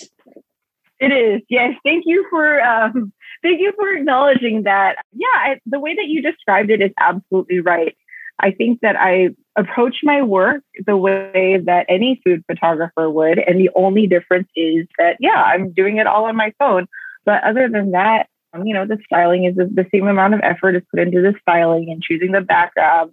[1.00, 1.42] It is.
[1.48, 1.74] Yes.
[1.84, 3.12] Thank you for um,
[3.44, 4.96] thank you for acknowledging that.
[5.12, 7.96] Yeah, I, the way that you described it is absolutely right.
[8.40, 13.60] I think that I approach my work the way that any food photographer would, and
[13.60, 16.86] the only difference is that yeah, I'm doing it all on my phone.
[17.24, 20.74] But other than that, um, you know, the styling is the same amount of effort
[20.74, 23.12] is put into the styling and choosing the background,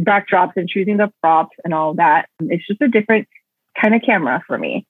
[0.00, 2.28] backdrops and choosing the props and all that.
[2.40, 3.26] It's just a different
[3.80, 4.86] kind of camera for me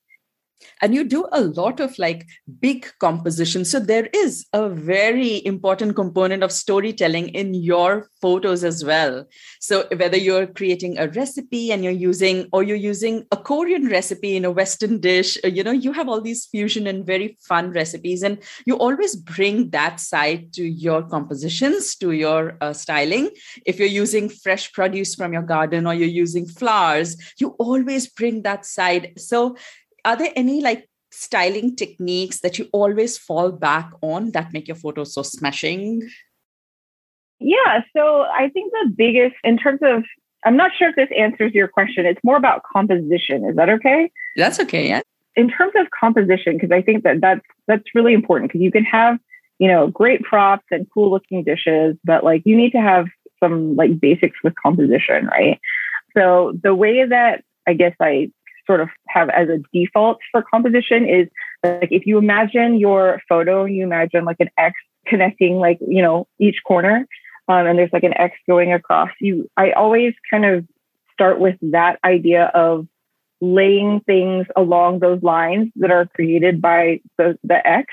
[0.81, 2.27] and you do a lot of like
[2.61, 8.85] big compositions so there is a very important component of storytelling in your photos as
[8.85, 9.27] well.
[9.61, 14.37] So whether you're creating a recipe and you're using or you're using a korean recipe
[14.37, 17.71] in a western dish uh, you know you have all these fusion and very fun
[17.71, 23.31] recipes and you always bring that side to your compositions to your uh, styling.
[23.65, 28.43] If you're using fresh produce from your garden or you're using flowers you always bring
[28.43, 29.13] that side.
[29.19, 29.57] So
[30.05, 34.77] are there any like styling techniques that you always fall back on that make your
[34.77, 36.09] photos so smashing?
[37.39, 40.05] Yeah, so I think the biggest, in terms of,
[40.45, 42.07] I'm not sure if this answers your question.
[42.07, 43.45] It's more about composition.
[43.45, 44.11] Is that okay?
[44.37, 44.89] That's okay.
[44.89, 45.01] Yeah.
[45.37, 48.85] In terms of composition, because I think that that's that's really important because you can
[48.85, 49.19] have
[49.61, 53.07] you know, great props and cool looking dishes, but like you need to have
[53.39, 55.61] some like basics with composition, right?
[56.17, 58.31] So the way that I guess I
[58.71, 61.27] sort of have as a default for composition is
[61.65, 66.29] like if you imagine your photo, you imagine like an X connecting like, you know,
[66.39, 67.05] each corner.
[67.49, 69.11] Um, and there's like an X going across.
[69.21, 70.65] You I always kind of
[71.13, 72.87] start with that idea of
[73.41, 77.87] laying things along those lines that are created by the, the X.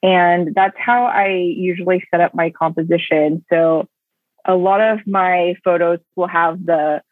[0.00, 3.44] And that's how I usually set up my composition.
[3.50, 3.88] So
[4.44, 7.02] a lot of my photos will have the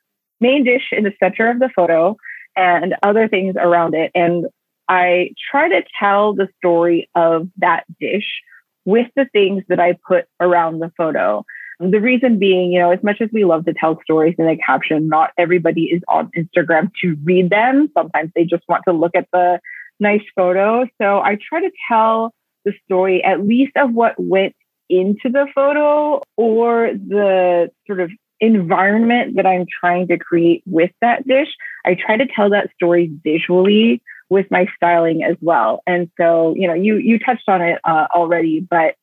[0.40, 2.16] main dish in the center of the photo
[2.56, 4.10] and other things around it.
[4.14, 4.46] And
[4.88, 8.42] I try to tell the story of that dish
[8.84, 11.44] with the things that I put around the photo.
[11.80, 14.56] The reason being, you know, as much as we love to tell stories in a
[14.56, 17.90] caption, not everybody is on Instagram to read them.
[17.96, 19.60] Sometimes they just want to look at the
[19.98, 20.86] nice photo.
[21.00, 22.34] So I try to tell
[22.64, 24.54] the story at least of what went
[24.88, 28.10] into the photo or the sort of
[28.42, 31.48] environment that I'm trying to create with that dish.
[31.86, 35.82] I try to tell that story visually with my styling as well.
[35.86, 38.96] And so, you know, you you touched on it uh, already, but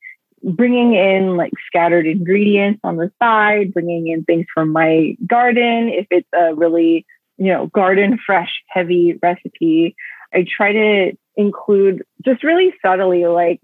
[0.43, 6.07] bringing in like scattered ingredients on the side, bringing in things from my garden if
[6.11, 7.05] it's a really,
[7.37, 9.95] you know, garden fresh heavy recipe.
[10.33, 13.61] I try to include just really subtly like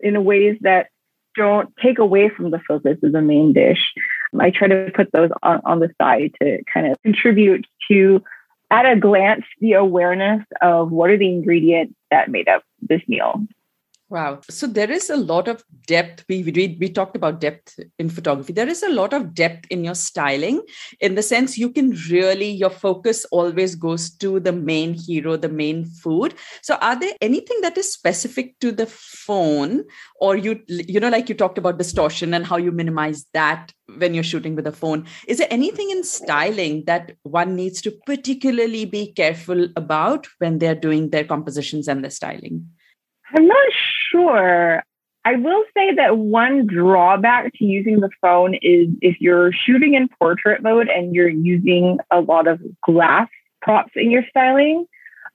[0.00, 0.88] in ways that
[1.36, 3.92] don't take away from the focus of the main dish.
[4.38, 8.22] I try to put those on, on the side to kind of contribute to,
[8.70, 13.42] at a glance, the awareness of what are the ingredients that made up this meal.
[14.12, 14.40] Wow.
[14.50, 16.26] So there is a lot of depth.
[16.28, 18.52] We, we, we talked about depth in photography.
[18.52, 20.60] There is a lot of depth in your styling
[21.00, 25.48] in the sense you can really, your focus always goes to the main hero, the
[25.48, 26.34] main food.
[26.60, 29.84] So are there anything that is specific to the phone
[30.20, 34.12] or you, you know, like you talked about distortion and how you minimize that when
[34.12, 35.06] you're shooting with a phone.
[35.26, 40.74] Is there anything in styling that one needs to particularly be careful about when they're
[40.74, 42.68] doing their compositions and their styling?
[43.34, 43.72] I'm not
[44.12, 44.82] sure.
[45.24, 50.08] I will say that one drawback to using the phone is if you're shooting in
[50.08, 53.28] portrait mode and you're using a lot of glass
[53.60, 54.86] props in your styling,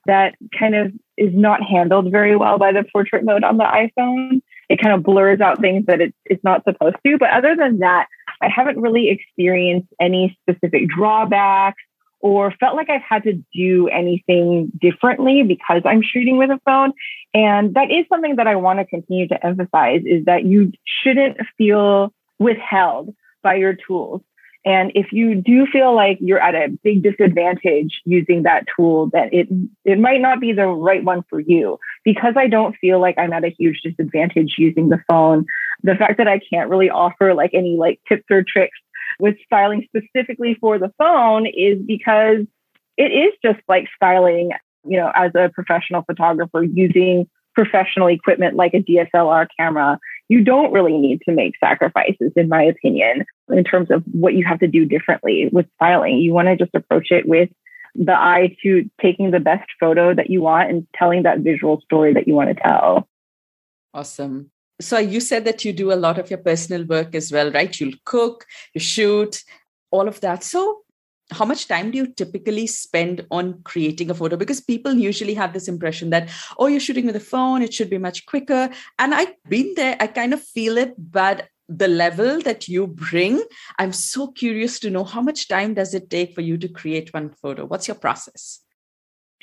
[0.06, 4.42] that kind of is not handled very well by the portrait mode on the iPhone.
[4.68, 7.16] It kind of blurs out things that it, it's not supposed to.
[7.18, 8.08] But other than that,
[8.42, 11.82] I haven't really experienced any specific drawbacks
[12.20, 16.92] or felt like I've had to do anything differently because I'm shooting with a phone.
[17.34, 21.38] And that is something that I want to continue to emphasize is that you shouldn't
[21.56, 24.22] feel withheld by your tools.
[24.64, 29.32] And if you do feel like you're at a big disadvantage using that tool, that
[29.32, 29.48] it
[29.84, 31.78] it might not be the right one for you.
[32.04, 35.46] Because I don't feel like I'm at a huge disadvantage using the phone,
[35.82, 38.78] the fact that I can't really offer like any like tips or tricks
[39.20, 42.46] with styling specifically for the phone is because
[42.96, 44.50] it is just like styling,
[44.84, 49.98] you know, as a professional photographer using professional equipment like a DSLR camera.
[50.28, 54.44] You don't really need to make sacrifices, in my opinion, in terms of what you
[54.44, 56.18] have to do differently with styling.
[56.18, 57.48] You want to just approach it with
[57.94, 62.14] the eye to taking the best photo that you want and telling that visual story
[62.14, 63.08] that you want to tell.
[63.94, 64.50] Awesome
[64.80, 67.78] so you said that you do a lot of your personal work as well right?
[67.80, 69.42] You'll cook you shoot
[69.90, 70.44] all of that.
[70.44, 70.82] So
[71.30, 74.36] how much time do you typically spend on creating a photo?
[74.36, 77.90] Because people usually have this impression that oh you're shooting with a phone it should
[77.90, 78.70] be much quicker.
[78.98, 83.42] And i've been there i kind of feel it but the level that you bring
[83.78, 87.12] i'm so curious to know how much time does it take for you to create
[87.12, 87.66] one photo?
[87.66, 88.60] What's your process?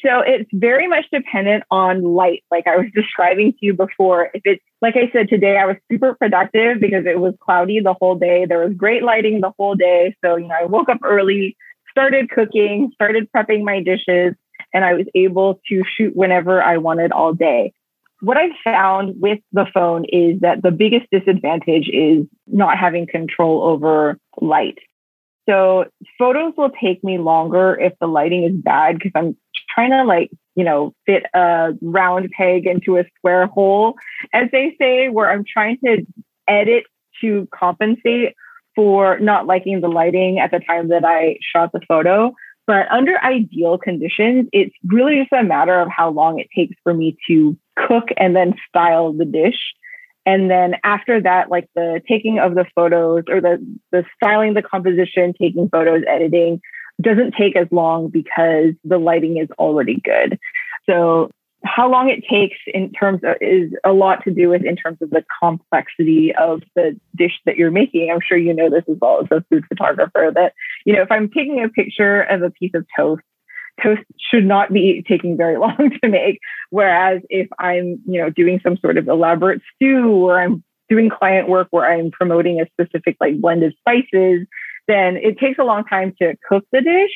[0.06, 4.30] So it's very much dependent on light, like I was describing to you before.
[4.34, 7.96] If it's like I said today, I was super productive because it was cloudy the
[8.00, 8.46] whole day.
[8.46, 10.16] There was great lighting the whole day.
[10.24, 11.58] So, you know, I woke up early,
[11.90, 14.36] started cooking, started prepping my dishes,
[14.74, 17.74] and I was able to shoot whenever I wanted all day.
[18.20, 23.64] What I found with the phone is that the biggest disadvantage is not having control
[23.64, 24.78] over light.
[25.50, 25.86] So
[26.20, 29.36] photos will take me longer if the lighting is bad because I'm
[29.74, 33.96] trying to like, you know, fit a round peg into a square hole,
[34.34, 36.06] as they say, where I'm trying to
[36.48, 36.86] edit
[37.22, 38.36] to compensate
[38.76, 42.34] for not liking the lighting at the time that I shot the photo.
[42.68, 46.94] But under ideal conditions, it's really just a matter of how long it takes for
[46.94, 49.74] me to cook and then style the dish.
[50.26, 54.64] And then after that, like the taking of the photos or the, the styling the
[54.64, 56.62] composition, taking photos, editing
[57.02, 60.40] doesn't take as long because the lighting is already good.
[60.86, 61.30] So
[61.66, 65.00] how long it takes in terms of is a lot to do with in terms
[65.02, 68.12] of the complexity of the dish that you're making.
[68.12, 70.54] I'm sure you know this as well as a food photographer that,
[70.86, 73.24] you know, if I'm taking a picture of a piece of toast,
[73.82, 76.40] toast should not be taking very long to make.
[76.70, 81.50] Whereas if I'm, you know, doing some sort of elaborate stew or I'm doing client
[81.50, 84.46] work where I'm promoting a specific like blend of spices,
[84.88, 87.12] then it takes a long time to cook the dish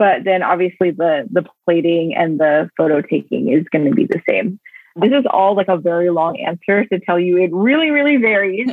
[0.00, 4.20] but then obviously the the plating and the photo taking is going to be the
[4.26, 4.58] same.
[4.96, 8.66] This is all like a very long answer to tell you it really really varies.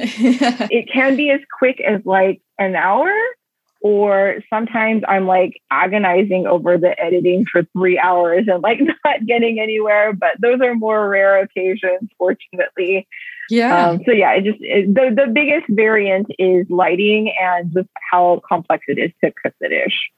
[0.71, 3.11] It can be as quick as like an hour
[3.81, 9.59] or sometimes i'm like agonizing over the editing for three hours and like not getting
[9.59, 13.07] anywhere but those are more rare occasions fortunately
[13.49, 17.89] yeah um, so yeah it just it, the, the biggest variant is lighting and just
[18.11, 20.09] how complex it is to cook the dish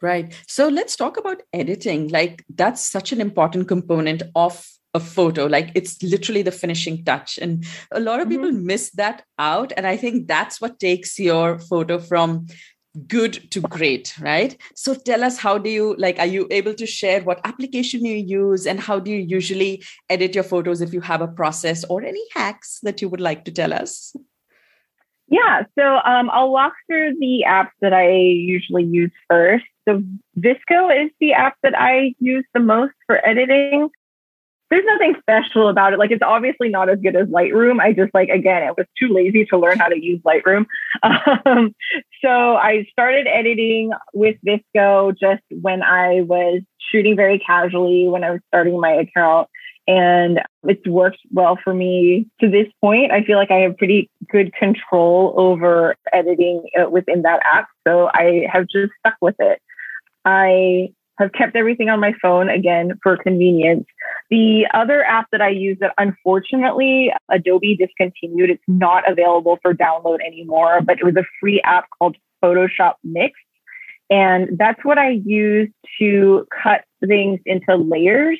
[0.00, 0.32] Right.
[0.46, 2.08] So let's talk about editing.
[2.08, 4.64] Like that's such an important component of
[4.94, 5.46] a photo.
[5.46, 7.38] Like it's literally the finishing touch.
[7.38, 8.42] And a lot of mm-hmm.
[8.42, 9.72] people miss that out.
[9.76, 12.46] And I think that's what takes your photo from
[13.06, 16.86] good to great right so tell us how do you like are you able to
[16.86, 21.00] share what application you use and how do you usually edit your photos if you
[21.00, 24.14] have a process or any hacks that you would like to tell us
[25.30, 29.66] yeah, so um, I'll walk through the apps that I usually use first.
[29.86, 30.02] So
[30.38, 33.90] VSCO is the app that I use the most for editing.
[34.70, 35.98] There's nothing special about it.
[35.98, 37.80] Like it's obviously not as good as Lightroom.
[37.80, 40.66] I just like again, it was too lazy to learn how to use Lightroom.
[41.46, 41.74] Um,
[42.22, 48.30] so I started editing with VSCO just when I was shooting very casually when I
[48.32, 49.48] was starting my account
[49.88, 53.10] and it's worked well for me to this point.
[53.10, 57.68] I feel like I have pretty good control over editing uh, within that app.
[57.86, 59.60] So I have just stuck with it.
[60.26, 63.86] I have kept everything on my phone again for convenience.
[64.30, 70.18] The other app that I use that unfortunately Adobe discontinued, it's not available for download
[70.24, 73.38] anymore, but it was a free app called Photoshop Mix.
[74.10, 78.38] And that's what I use to cut things into layers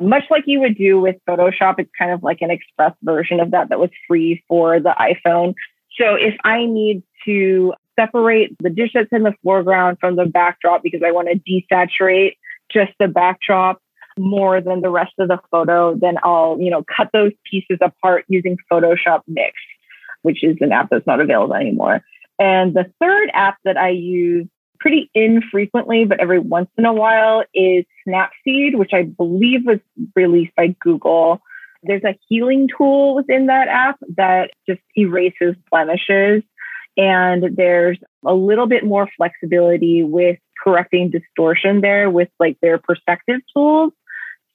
[0.00, 3.50] much like you would do with Photoshop, it's kind of like an express version of
[3.50, 5.54] that that was free for the iPhone.
[5.98, 10.82] So if I need to separate the dish that's in the foreground from the backdrop
[10.82, 12.36] because I want to desaturate
[12.70, 13.80] just the backdrop
[14.18, 18.24] more than the rest of the photo, then I'll, you know, cut those pieces apart
[18.28, 19.54] using Photoshop Mix,
[20.22, 22.02] which is an app that's not available anymore.
[22.38, 24.46] And the third app that I use
[24.80, 29.78] pretty infrequently, but every once in a while, is Snapseed, which I believe was
[30.14, 31.40] released by Google.
[31.82, 36.42] There's a healing tool within that app that just erases blemishes.
[36.98, 43.40] And there's a little bit more flexibility with correcting distortion there with like their perspective
[43.54, 43.92] tools.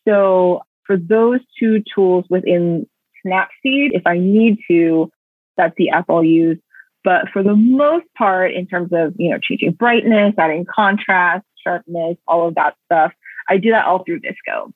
[0.05, 2.85] So for those two tools within
[3.25, 5.09] Snapseed, if I need to,
[5.55, 6.59] that's the app I'll use.
[7.05, 12.17] But for the most part, in terms of, you know, changing brightness, adding contrast, sharpness,
[12.27, 13.13] all of that stuff,
[13.47, 14.71] I do that all through VSCO.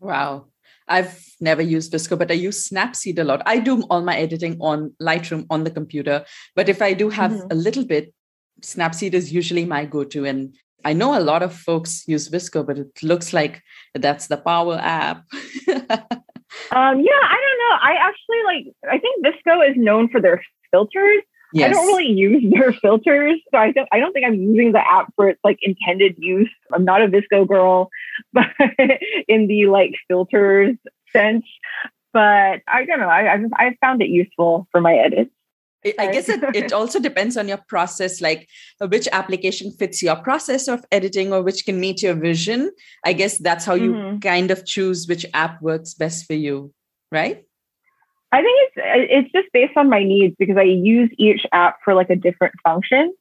[0.00, 0.46] Wow.
[0.88, 3.42] I've never used VSCO, but I use Snapseed a lot.
[3.46, 6.24] I do all my editing on Lightroom on the computer.
[6.54, 7.50] But if I do have mm-hmm.
[7.50, 8.12] a little bit,
[8.60, 10.24] Snapseed is usually my go to.
[10.24, 10.54] And
[10.84, 13.62] I know a lot of folks use VSCO, but it looks like
[13.94, 15.24] that's the power app.
[15.68, 17.76] um, yeah, I don't know.
[17.80, 21.22] I actually like, I think VSCO is known for their filters.
[21.52, 21.70] Yes.
[21.70, 23.88] I don't really use their filters, so I don't.
[23.92, 26.50] I don't think I'm using the app for its like intended use.
[26.72, 27.90] I'm not a VSCO girl,
[28.32, 28.46] but
[29.28, 30.76] in the like filters
[31.12, 31.44] sense.
[32.12, 33.08] But I don't know.
[33.08, 35.30] I I, just, I found it useful for my edits.
[35.98, 38.48] I guess it, it also depends on your process, like
[38.80, 42.70] uh, which application fits your process of editing or which can meet your vision.
[43.04, 44.18] I guess that's how you mm-hmm.
[44.18, 46.72] kind of choose which app works best for you,
[47.10, 47.44] right?
[48.32, 48.72] I think it's
[49.10, 52.54] it's just based on my needs because I use each app for like a different
[52.64, 53.12] function.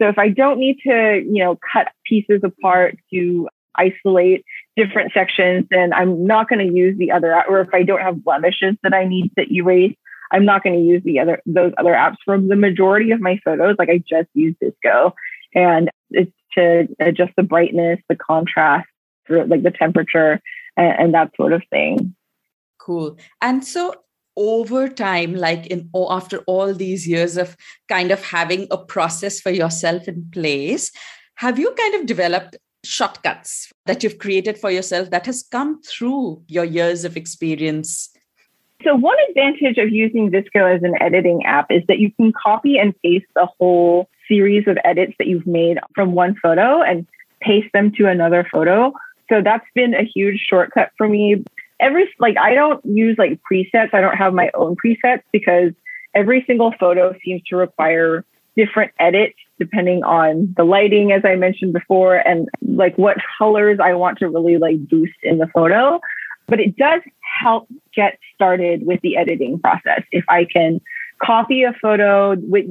[0.00, 4.44] So if I don't need to, you know, cut pieces apart to isolate
[4.76, 7.48] different sections, then I'm not going to use the other app.
[7.48, 9.96] Or if I don't have blemishes that I need to erase,
[10.32, 13.38] I'm not going to use the other those other apps for the majority of my
[13.44, 13.76] photos.
[13.78, 15.12] Like I just use VSCO,
[15.54, 18.88] and it's to adjust the brightness, the contrast,
[19.28, 20.40] like the temperature,
[20.76, 22.14] and, and that sort of thing.
[22.78, 23.16] Cool.
[23.40, 23.94] And so
[24.36, 27.56] over time like in after all these years of
[27.88, 30.90] kind of having a process for yourself in place
[31.36, 36.42] have you kind of developed shortcuts that you've created for yourself that has come through
[36.48, 38.10] your years of experience
[38.84, 42.76] so one advantage of using VSCO as an editing app is that you can copy
[42.76, 47.06] and paste the whole series of edits that you've made from one photo and
[47.40, 48.92] paste them to another photo.
[49.30, 51.44] So that's been a huge shortcut for me
[51.80, 53.92] every like I don't use like presets.
[53.92, 55.72] I don't have my own presets because
[56.14, 58.24] every single photo seems to require
[58.56, 63.94] different edits depending on the lighting, as I mentioned before, and like what colors I
[63.94, 66.00] want to really like boost in the photo.
[66.46, 67.00] But it does
[67.40, 70.02] help get started with the editing process.
[70.12, 70.80] If I can
[71.22, 72.66] copy a photo with,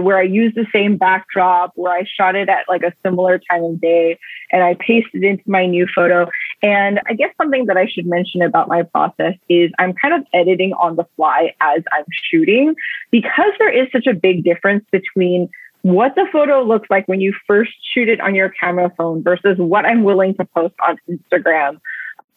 [0.00, 3.62] where I use the same backdrop, where I shot it at like a similar time
[3.64, 4.18] of day,
[4.50, 6.28] and I paste it into my new photo.
[6.62, 10.24] And I guess something that I should mention about my process is I'm kind of
[10.32, 12.76] editing on the fly as I'm shooting
[13.10, 15.50] because there is such a big difference between
[15.82, 19.58] what the photo looks like when you first shoot it on your camera phone versus
[19.58, 21.80] what I'm willing to post on Instagram.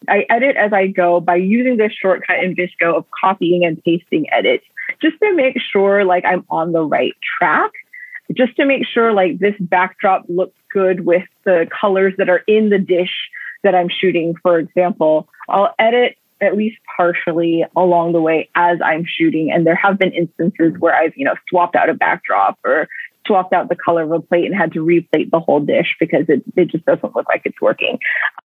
[0.08, 4.26] I edit as I go by using this shortcut in VSCO of copying and pasting
[4.32, 4.64] edits
[5.00, 7.70] just to make sure like I'm on the right track,
[8.36, 12.70] just to make sure like this backdrop looks good with the colors that are in
[12.70, 13.30] the dish
[13.66, 15.28] that I'm shooting, for example.
[15.48, 19.50] I'll edit at least partially along the way as I'm shooting.
[19.50, 22.88] And there have been instances where I've, you know, swapped out a backdrop or
[23.26, 26.26] swapped out the color of a plate and had to replate the whole dish because
[26.28, 27.98] it, it just doesn't look like it's working.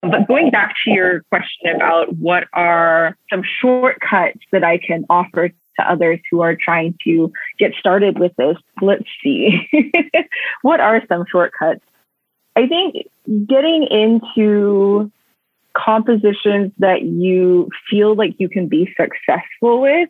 [0.03, 5.07] Um, but going back to your question about what are some shortcuts that I can
[5.09, 8.57] offer to others who are trying to get started with this.
[8.83, 9.69] Let's see.
[10.62, 11.85] what are some shortcuts?
[12.57, 13.07] I think
[13.47, 15.11] getting into
[15.77, 20.09] compositions that you feel like you can be successful with.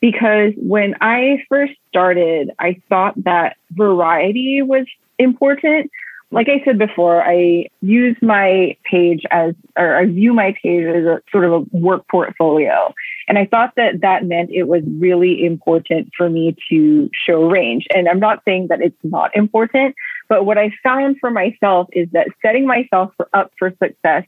[0.00, 4.86] Because when I first started, I thought that variety was
[5.18, 5.90] important
[6.32, 11.04] like I said before, I use my page as, or I view my page as
[11.04, 12.94] a sort of a work portfolio.
[13.28, 17.86] And I thought that that meant it was really important for me to show range.
[17.94, 19.94] And I'm not saying that it's not important,
[20.32, 24.24] but what I found for myself is that setting myself for, up for success,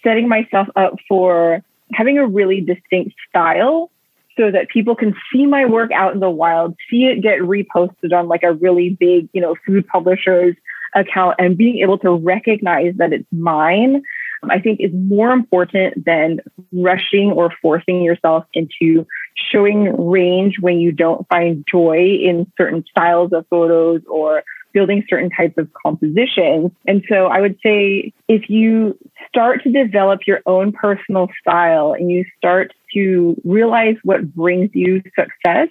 [0.00, 3.90] setting myself up for having a really distinct style
[4.36, 8.16] so that people can see my work out in the wild, see it get reposted
[8.16, 10.54] on like a really big, you know, food publishers
[10.94, 14.04] account and being able to recognize that it's mine,
[14.48, 16.38] I think is more important than
[16.72, 23.32] rushing or forcing yourself into showing range when you don't find joy in certain styles
[23.32, 26.70] of photos or building certain types of compositions.
[26.86, 28.98] And so I would say if you
[29.28, 35.02] start to develop your own personal style and you start to realize what brings you
[35.18, 35.68] success,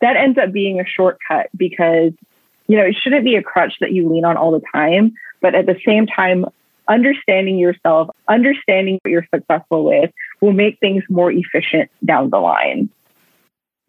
[0.00, 2.12] that ends up being a shortcut because
[2.68, 5.14] you know, it shouldn't be a crutch that you lean on all the time.
[5.40, 6.44] But at the same time,
[6.86, 10.10] understanding yourself, understanding what you're successful with
[10.40, 12.90] will make things more efficient down the line.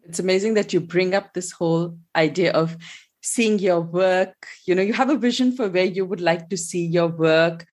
[0.04, 2.76] It's amazing that you bring up this whole idea of
[3.22, 4.46] seeing your work.
[4.66, 7.66] You know, you have a vision for where you would like to see your work.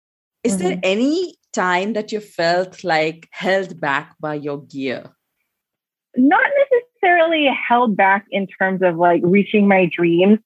[0.43, 0.67] Is mm-hmm.
[0.67, 5.09] there any time that you felt like held back by your gear?
[6.15, 10.39] Not necessarily held back in terms of like reaching my dreams,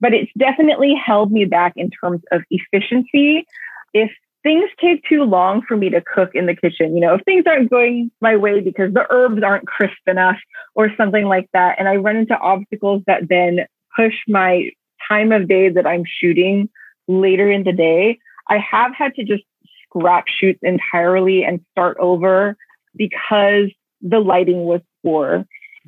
[0.00, 3.46] but it's definitely held me back in terms of efficiency.
[3.94, 4.10] If
[4.42, 7.44] things take too long for me to cook in the kitchen, you know, if things
[7.46, 10.38] aren't going my way because the herbs aren't crisp enough
[10.74, 13.66] or something like that, and I run into obstacles that then
[13.98, 14.70] push my
[15.08, 16.68] time of day that I'm shooting
[17.08, 18.18] later in the day,
[18.48, 19.42] I have had to just
[19.84, 22.56] scrap shoots entirely and start over
[22.94, 23.70] because
[24.00, 25.44] the lighting was poor.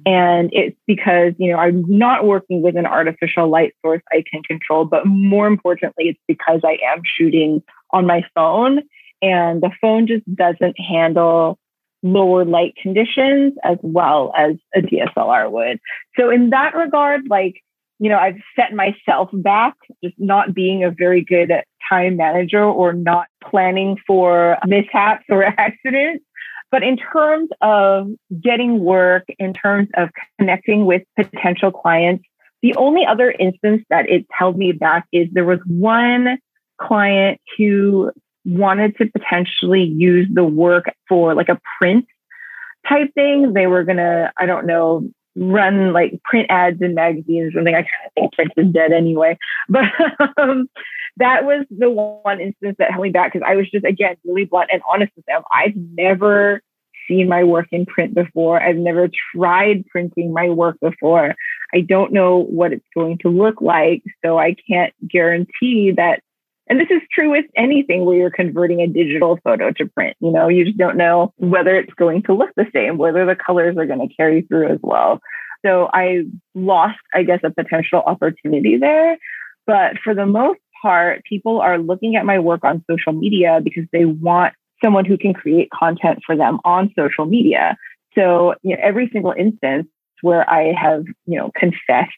[0.07, 4.43] And it's because, you know, I'm not working with an artificial light source I can
[4.43, 8.81] control, but more importantly, it's because I am shooting on my phone
[9.21, 11.59] and the phone just doesn't handle
[12.03, 15.81] lower light conditions as well as a DSLR would.
[16.19, 17.63] So in that regard, like,
[18.01, 21.53] you know, I've set myself back, just not being a very good
[21.89, 26.25] time manager or not planning for mishaps or accidents.
[26.71, 28.09] But in terms of
[28.43, 32.25] getting work, in terms of connecting with potential clients,
[32.63, 36.39] the only other instance that it's held me back is there was one
[36.81, 38.13] client who
[38.47, 42.07] wanted to potentially use the work for like a print
[42.89, 43.53] type thing.
[43.53, 47.75] They were going to, I don't know, run like print ads in magazines or something.
[47.75, 49.39] I kind of think print is dead anyway.
[49.69, 49.85] But
[50.37, 50.69] um,
[51.17, 54.45] that was the one instance that held me back because I was just, again, really
[54.45, 55.43] blunt and honest with them.
[55.53, 56.63] I've never
[57.09, 58.61] seen my work in print before.
[58.61, 61.35] I've never tried printing my work before.
[61.75, 64.03] I don't know what it's going to look like.
[64.25, 66.23] So I can't guarantee that.
[66.71, 70.17] And this is true with anything where you're converting a digital photo to print.
[70.21, 73.35] You know, you just don't know whether it's going to look the same, whether the
[73.35, 75.19] colors are going to carry through as well.
[75.67, 76.23] So I
[76.55, 79.19] lost, I guess, a potential opportunity there.
[79.67, 83.85] But for the most part, people are looking at my work on social media because
[83.93, 87.77] they want someone who can create content for them on social media.
[88.15, 89.89] So, you know, every single instance
[90.23, 92.13] where I have, you know, confessed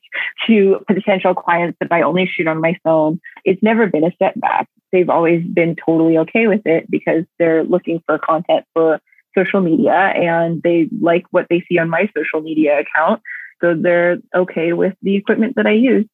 [0.46, 4.68] to potential clients that I only shoot on my phone, it's never been a setback.
[4.92, 9.00] They've always been totally okay with it because they're looking for content for
[9.36, 13.22] social media and they like what they see on my social media account.
[13.60, 16.06] So they're okay with the equipment that I use.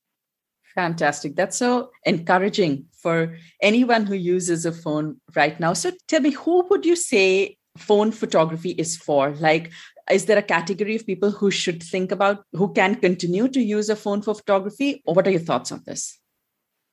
[0.75, 1.35] Fantastic.
[1.35, 5.73] That's so encouraging for anyone who uses a phone right now.
[5.73, 9.31] So tell me, who would you say phone photography is for?
[9.31, 9.73] Like,
[10.11, 13.89] is there a category of people who should think about who can continue to use
[13.89, 15.03] a phone for photography?
[15.07, 16.19] Or what are your thoughts on this?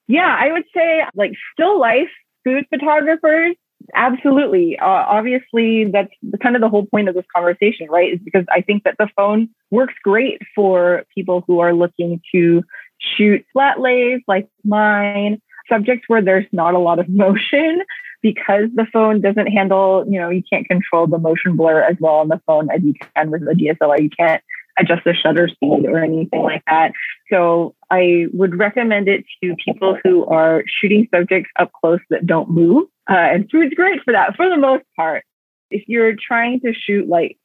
[0.08, 2.10] Yeah, I would say like still life
[2.44, 3.56] food photographers.
[3.94, 4.80] Absolutely.
[4.80, 6.12] Uh, obviously, that's
[6.42, 8.14] kind of the whole point of this conversation, right?
[8.14, 12.64] Is because I think that the phone works great for people who are looking to
[13.00, 17.82] shoot flat lays like mine, subjects where there's not a lot of motion
[18.26, 22.16] because the phone doesn't handle, you know, you can't control the motion blur as well
[22.16, 24.02] on the phone as you can with the DSLR.
[24.02, 24.42] You can't
[24.80, 26.94] adjust the shutter speed or anything like that.
[27.32, 32.50] So I would recommend it to people who are shooting subjects up close that don't
[32.50, 32.88] move.
[33.08, 35.24] Uh, and food's great for that for the most part.
[35.70, 37.38] If you're trying to shoot like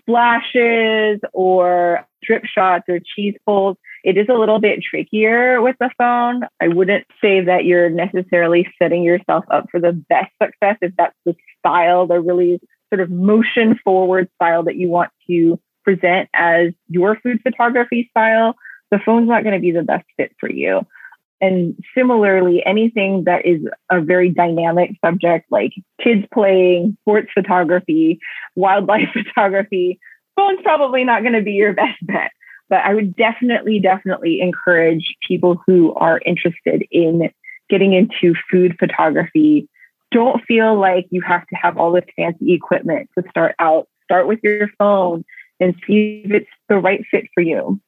[0.00, 5.90] splashes or drip shots or cheese pulls, it is a little bit trickier with the
[5.98, 6.42] phone.
[6.60, 11.16] I wouldn't say that you're necessarily setting yourself up for the best success if that's
[11.24, 16.72] the style, the really sort of motion forward style that you want to present as
[16.88, 18.54] your food photography style.
[18.90, 20.86] The phone's not going to be the best fit for you.
[21.40, 25.72] And similarly, anything that is a very dynamic subject like
[26.02, 28.18] kids playing, sports photography,
[28.56, 30.00] wildlife photography,
[30.36, 32.32] phone's probably not going to be your best bet.
[32.68, 37.30] But I would definitely, definitely encourage people who are interested in
[37.70, 39.68] getting into food photography.
[40.10, 43.88] Don't feel like you have to have all this fancy equipment to start out.
[44.04, 45.24] Start with your phone
[45.60, 47.80] and see if it's the right fit for you.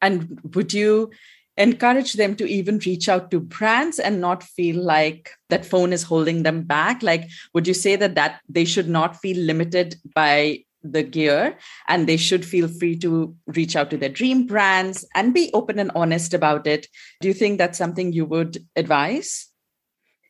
[0.00, 1.10] And would you
[1.58, 6.04] encourage them to even reach out to brands and not feel like that phone is
[6.04, 10.56] holding them back like would you say that that they should not feel limited by
[10.82, 11.56] the gear
[11.88, 15.78] and they should feel free to reach out to their dream brands and be open
[15.78, 16.86] and honest about it.
[17.20, 19.48] Do you think that's something you would advise?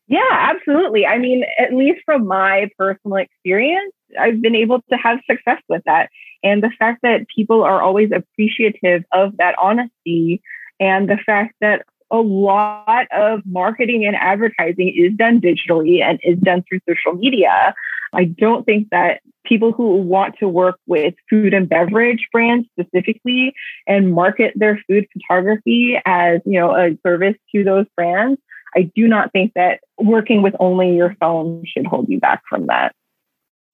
[0.06, 1.06] Yeah, absolutely.
[1.06, 5.82] I mean, at least from my personal experience, I've been able to have success with
[5.84, 6.08] that.
[6.42, 10.40] And the fact that people are always appreciative of that honesty
[10.80, 16.38] and the fact that a lot of marketing and advertising is done digitally and is
[16.38, 17.74] done through social media.
[18.14, 23.54] I don't think that people who want to work with food and beverage brands specifically
[23.86, 28.40] and market their food photography as, you know, a service to those brands,
[28.76, 32.66] I do not think that working with only your phone should hold you back from
[32.66, 32.94] that.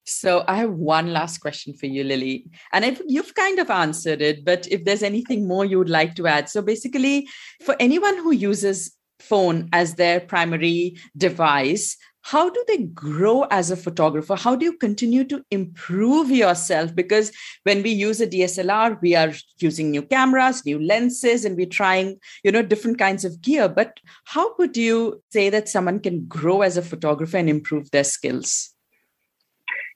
[0.07, 2.45] So I have one last question for you, Lily.
[2.71, 6.15] And if you've kind of answered it, but if there's anything more you would like
[6.15, 6.47] to add.
[6.47, 7.27] So basically,
[7.63, 13.75] for anyone who uses phone as their primary device, how do they grow as a
[13.75, 14.35] photographer?
[14.35, 16.95] How do you continue to improve yourself?
[16.95, 17.31] Because
[17.63, 22.17] when we use a dslr we are using new cameras new lenses and we're trying
[22.43, 23.69] you know different kinds of gear.
[23.69, 28.03] But how would you say that someone can grow as a photographer and improve their
[28.03, 28.71] skills?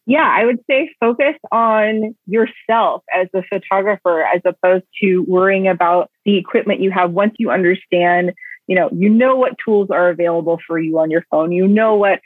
[0.06, 6.12] Yeah i would say focus on yourself as a photographer as opposed to worrying about
[6.26, 7.10] the equipment you have.
[7.12, 8.34] Once you understand
[8.70, 11.52] you know you know what tools are available for you on your phone.
[11.52, 12.22] You know what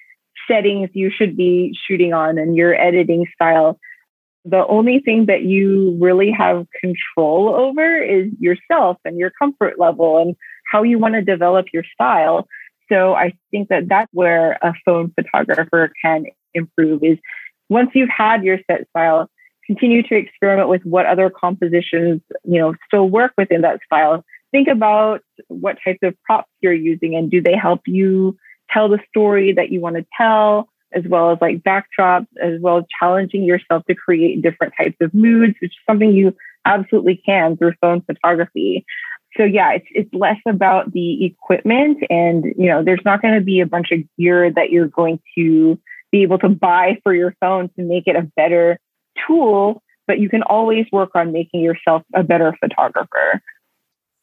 [0.45, 3.79] settings you should be shooting on and your editing style.
[4.43, 10.17] The only thing that you really have control over is yourself and your comfort level
[10.17, 10.35] and
[10.69, 12.45] how you want to develop your style.
[12.89, 17.17] So i think that that's where a phone photographer can improve is
[17.69, 19.29] once you've had your set style
[19.65, 24.69] continue to experiment with what other compositions you know still work within that style think
[24.69, 28.37] about what types of props you're using and do they help you
[28.71, 32.77] tell the story that you want to tell, as well as like backdrops, as well
[32.77, 36.33] as challenging yourself to create different types of moods, which is something you
[36.65, 38.85] absolutely can through phone photography.
[39.35, 43.41] So yeah, it's it's less about the equipment and you know, there's not going to
[43.41, 45.79] be a bunch of gear that you're going to
[46.11, 48.79] be able to buy for your phone to make it a better
[49.27, 53.41] tool, but you can always work on making yourself a better photographer.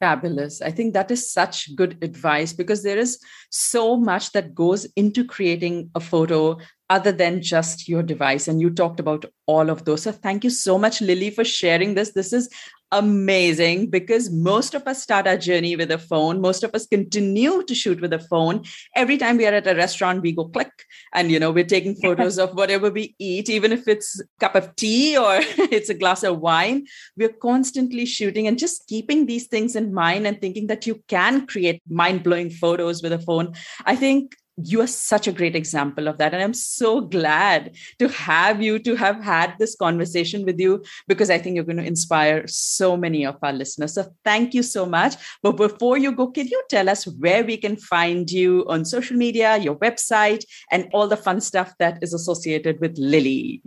[0.00, 0.62] Fabulous.
[0.62, 3.18] I think that is such good advice because there is
[3.50, 6.56] so much that goes into creating a photo
[6.90, 8.48] other than just your device.
[8.48, 10.02] And you talked about all of those.
[10.02, 12.12] So thank you so much, Lily, for sharing this.
[12.12, 12.50] This is
[12.92, 17.62] amazing because most of us start our journey with a phone most of us continue
[17.62, 18.64] to shoot with a phone
[18.96, 20.72] every time we are at a restaurant we go click
[21.14, 24.56] and you know we're taking photos of whatever we eat even if it's a cup
[24.56, 25.36] of tea or
[25.70, 26.84] it's a glass of wine
[27.16, 31.46] we're constantly shooting and just keeping these things in mind and thinking that you can
[31.46, 33.54] create mind-blowing photos with a phone
[33.86, 38.08] i think you are such a great example of that and i'm so glad to
[38.08, 41.84] have you to have had this conversation with you because i think you're going to
[41.84, 46.26] inspire so many of our listeners so thank you so much but before you go
[46.26, 50.88] can you tell us where we can find you on social media your website and
[50.92, 53.62] all the fun stuff that is associated with lily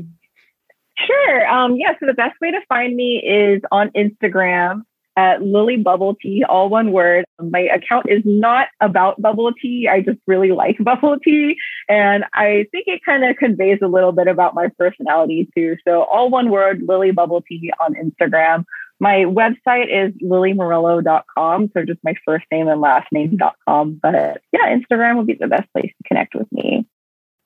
[1.08, 1.48] Sure.
[1.50, 1.94] Um, yeah.
[2.00, 4.84] So the best way to find me is on Instagram
[5.16, 7.26] at Lily Bubble Tea, all one word.
[7.40, 9.88] My account is not about bubble tea.
[9.88, 11.56] I just really like bubble tea.
[11.90, 15.78] And I think it kind of conveys a little bit about my personality too.
[15.88, 18.66] So all one word, Lily Bubble Tea on Instagram.
[19.00, 21.72] My website is lilymorello.com.
[21.74, 24.00] So just my first name and last name.com.
[24.02, 26.88] But yeah, Instagram would be the best place to connect with me.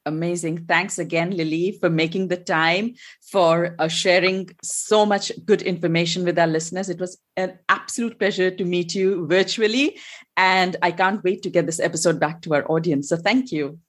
[0.08, 0.66] Amazing.
[0.68, 2.95] Thanks again, Lily, for making the time
[3.30, 6.89] for uh, sharing so much good information with our listeners.
[6.89, 9.97] It was an absolute pleasure to meet you virtually.
[10.38, 13.10] And I can't wait to get this episode back to our audience.
[13.10, 13.80] So thank you.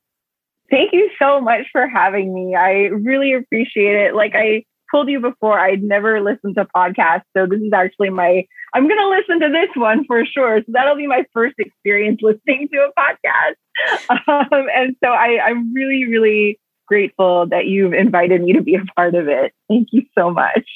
[0.71, 2.57] Thank you so much for having me.
[2.57, 4.14] I really appreciate it.
[4.16, 7.24] Like I told you before, I'd never listened to podcasts.
[7.36, 10.61] So this is actually my, I'm going to listen to this one for sure.
[10.61, 13.55] So that'll be my first experience listening to a podcast.
[14.11, 16.59] Um, and so I, I'm really, really
[16.89, 19.53] grateful that you've invited me to be a part of it.
[19.68, 20.68] Thank you so much.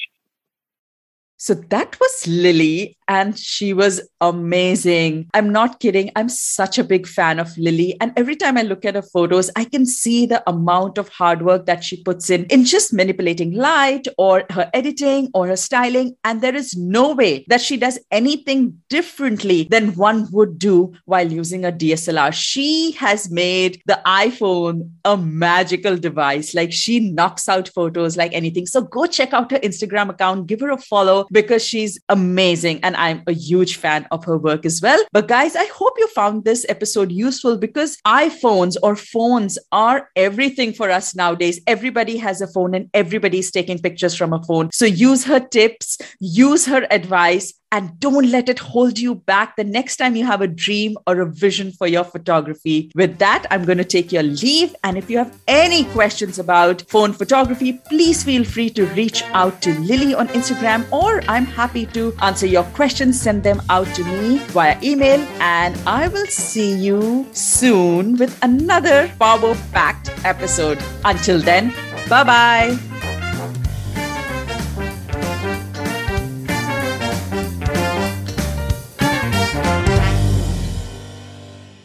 [1.43, 5.29] So that was Lily, and she was amazing.
[5.33, 6.09] I'm not kidding.
[6.15, 7.97] I'm such a big fan of Lily.
[7.99, 11.41] And every time I look at her photos, I can see the amount of hard
[11.41, 16.15] work that she puts in in just manipulating light or her editing or her styling.
[16.23, 21.29] And there is no way that she does anything differently than one would do while
[21.29, 22.31] using a DSLR.
[22.31, 26.53] She has made the iPhone a magical device.
[26.53, 28.65] Like she knocks out photos like anything.
[28.65, 32.95] So go check out her Instagram account, give her a follow because she's amazing and
[32.95, 35.03] I'm a huge fan of her work as well.
[35.11, 40.73] But guys, I hope you found this episode useful because iPhones or phones are everything
[40.73, 41.59] for us nowadays.
[41.67, 44.69] Everybody has a phone and everybody's taking pictures from a phone.
[44.71, 49.63] So use her tips, use her advice, and don't let it hold you back the
[49.63, 52.91] next time you have a dream or a vision for your photography.
[52.93, 54.75] With that, I'm going to take your leave.
[54.83, 59.59] And if you have any questions about phone photography, please feel free to reach out
[59.63, 63.19] to Lily on Instagram, or I'm happy to answer your questions.
[63.19, 69.11] Send them out to me via email, and I will see you soon with another
[69.19, 70.77] power packed episode.
[71.03, 71.73] Until then,
[72.07, 72.92] bye bye.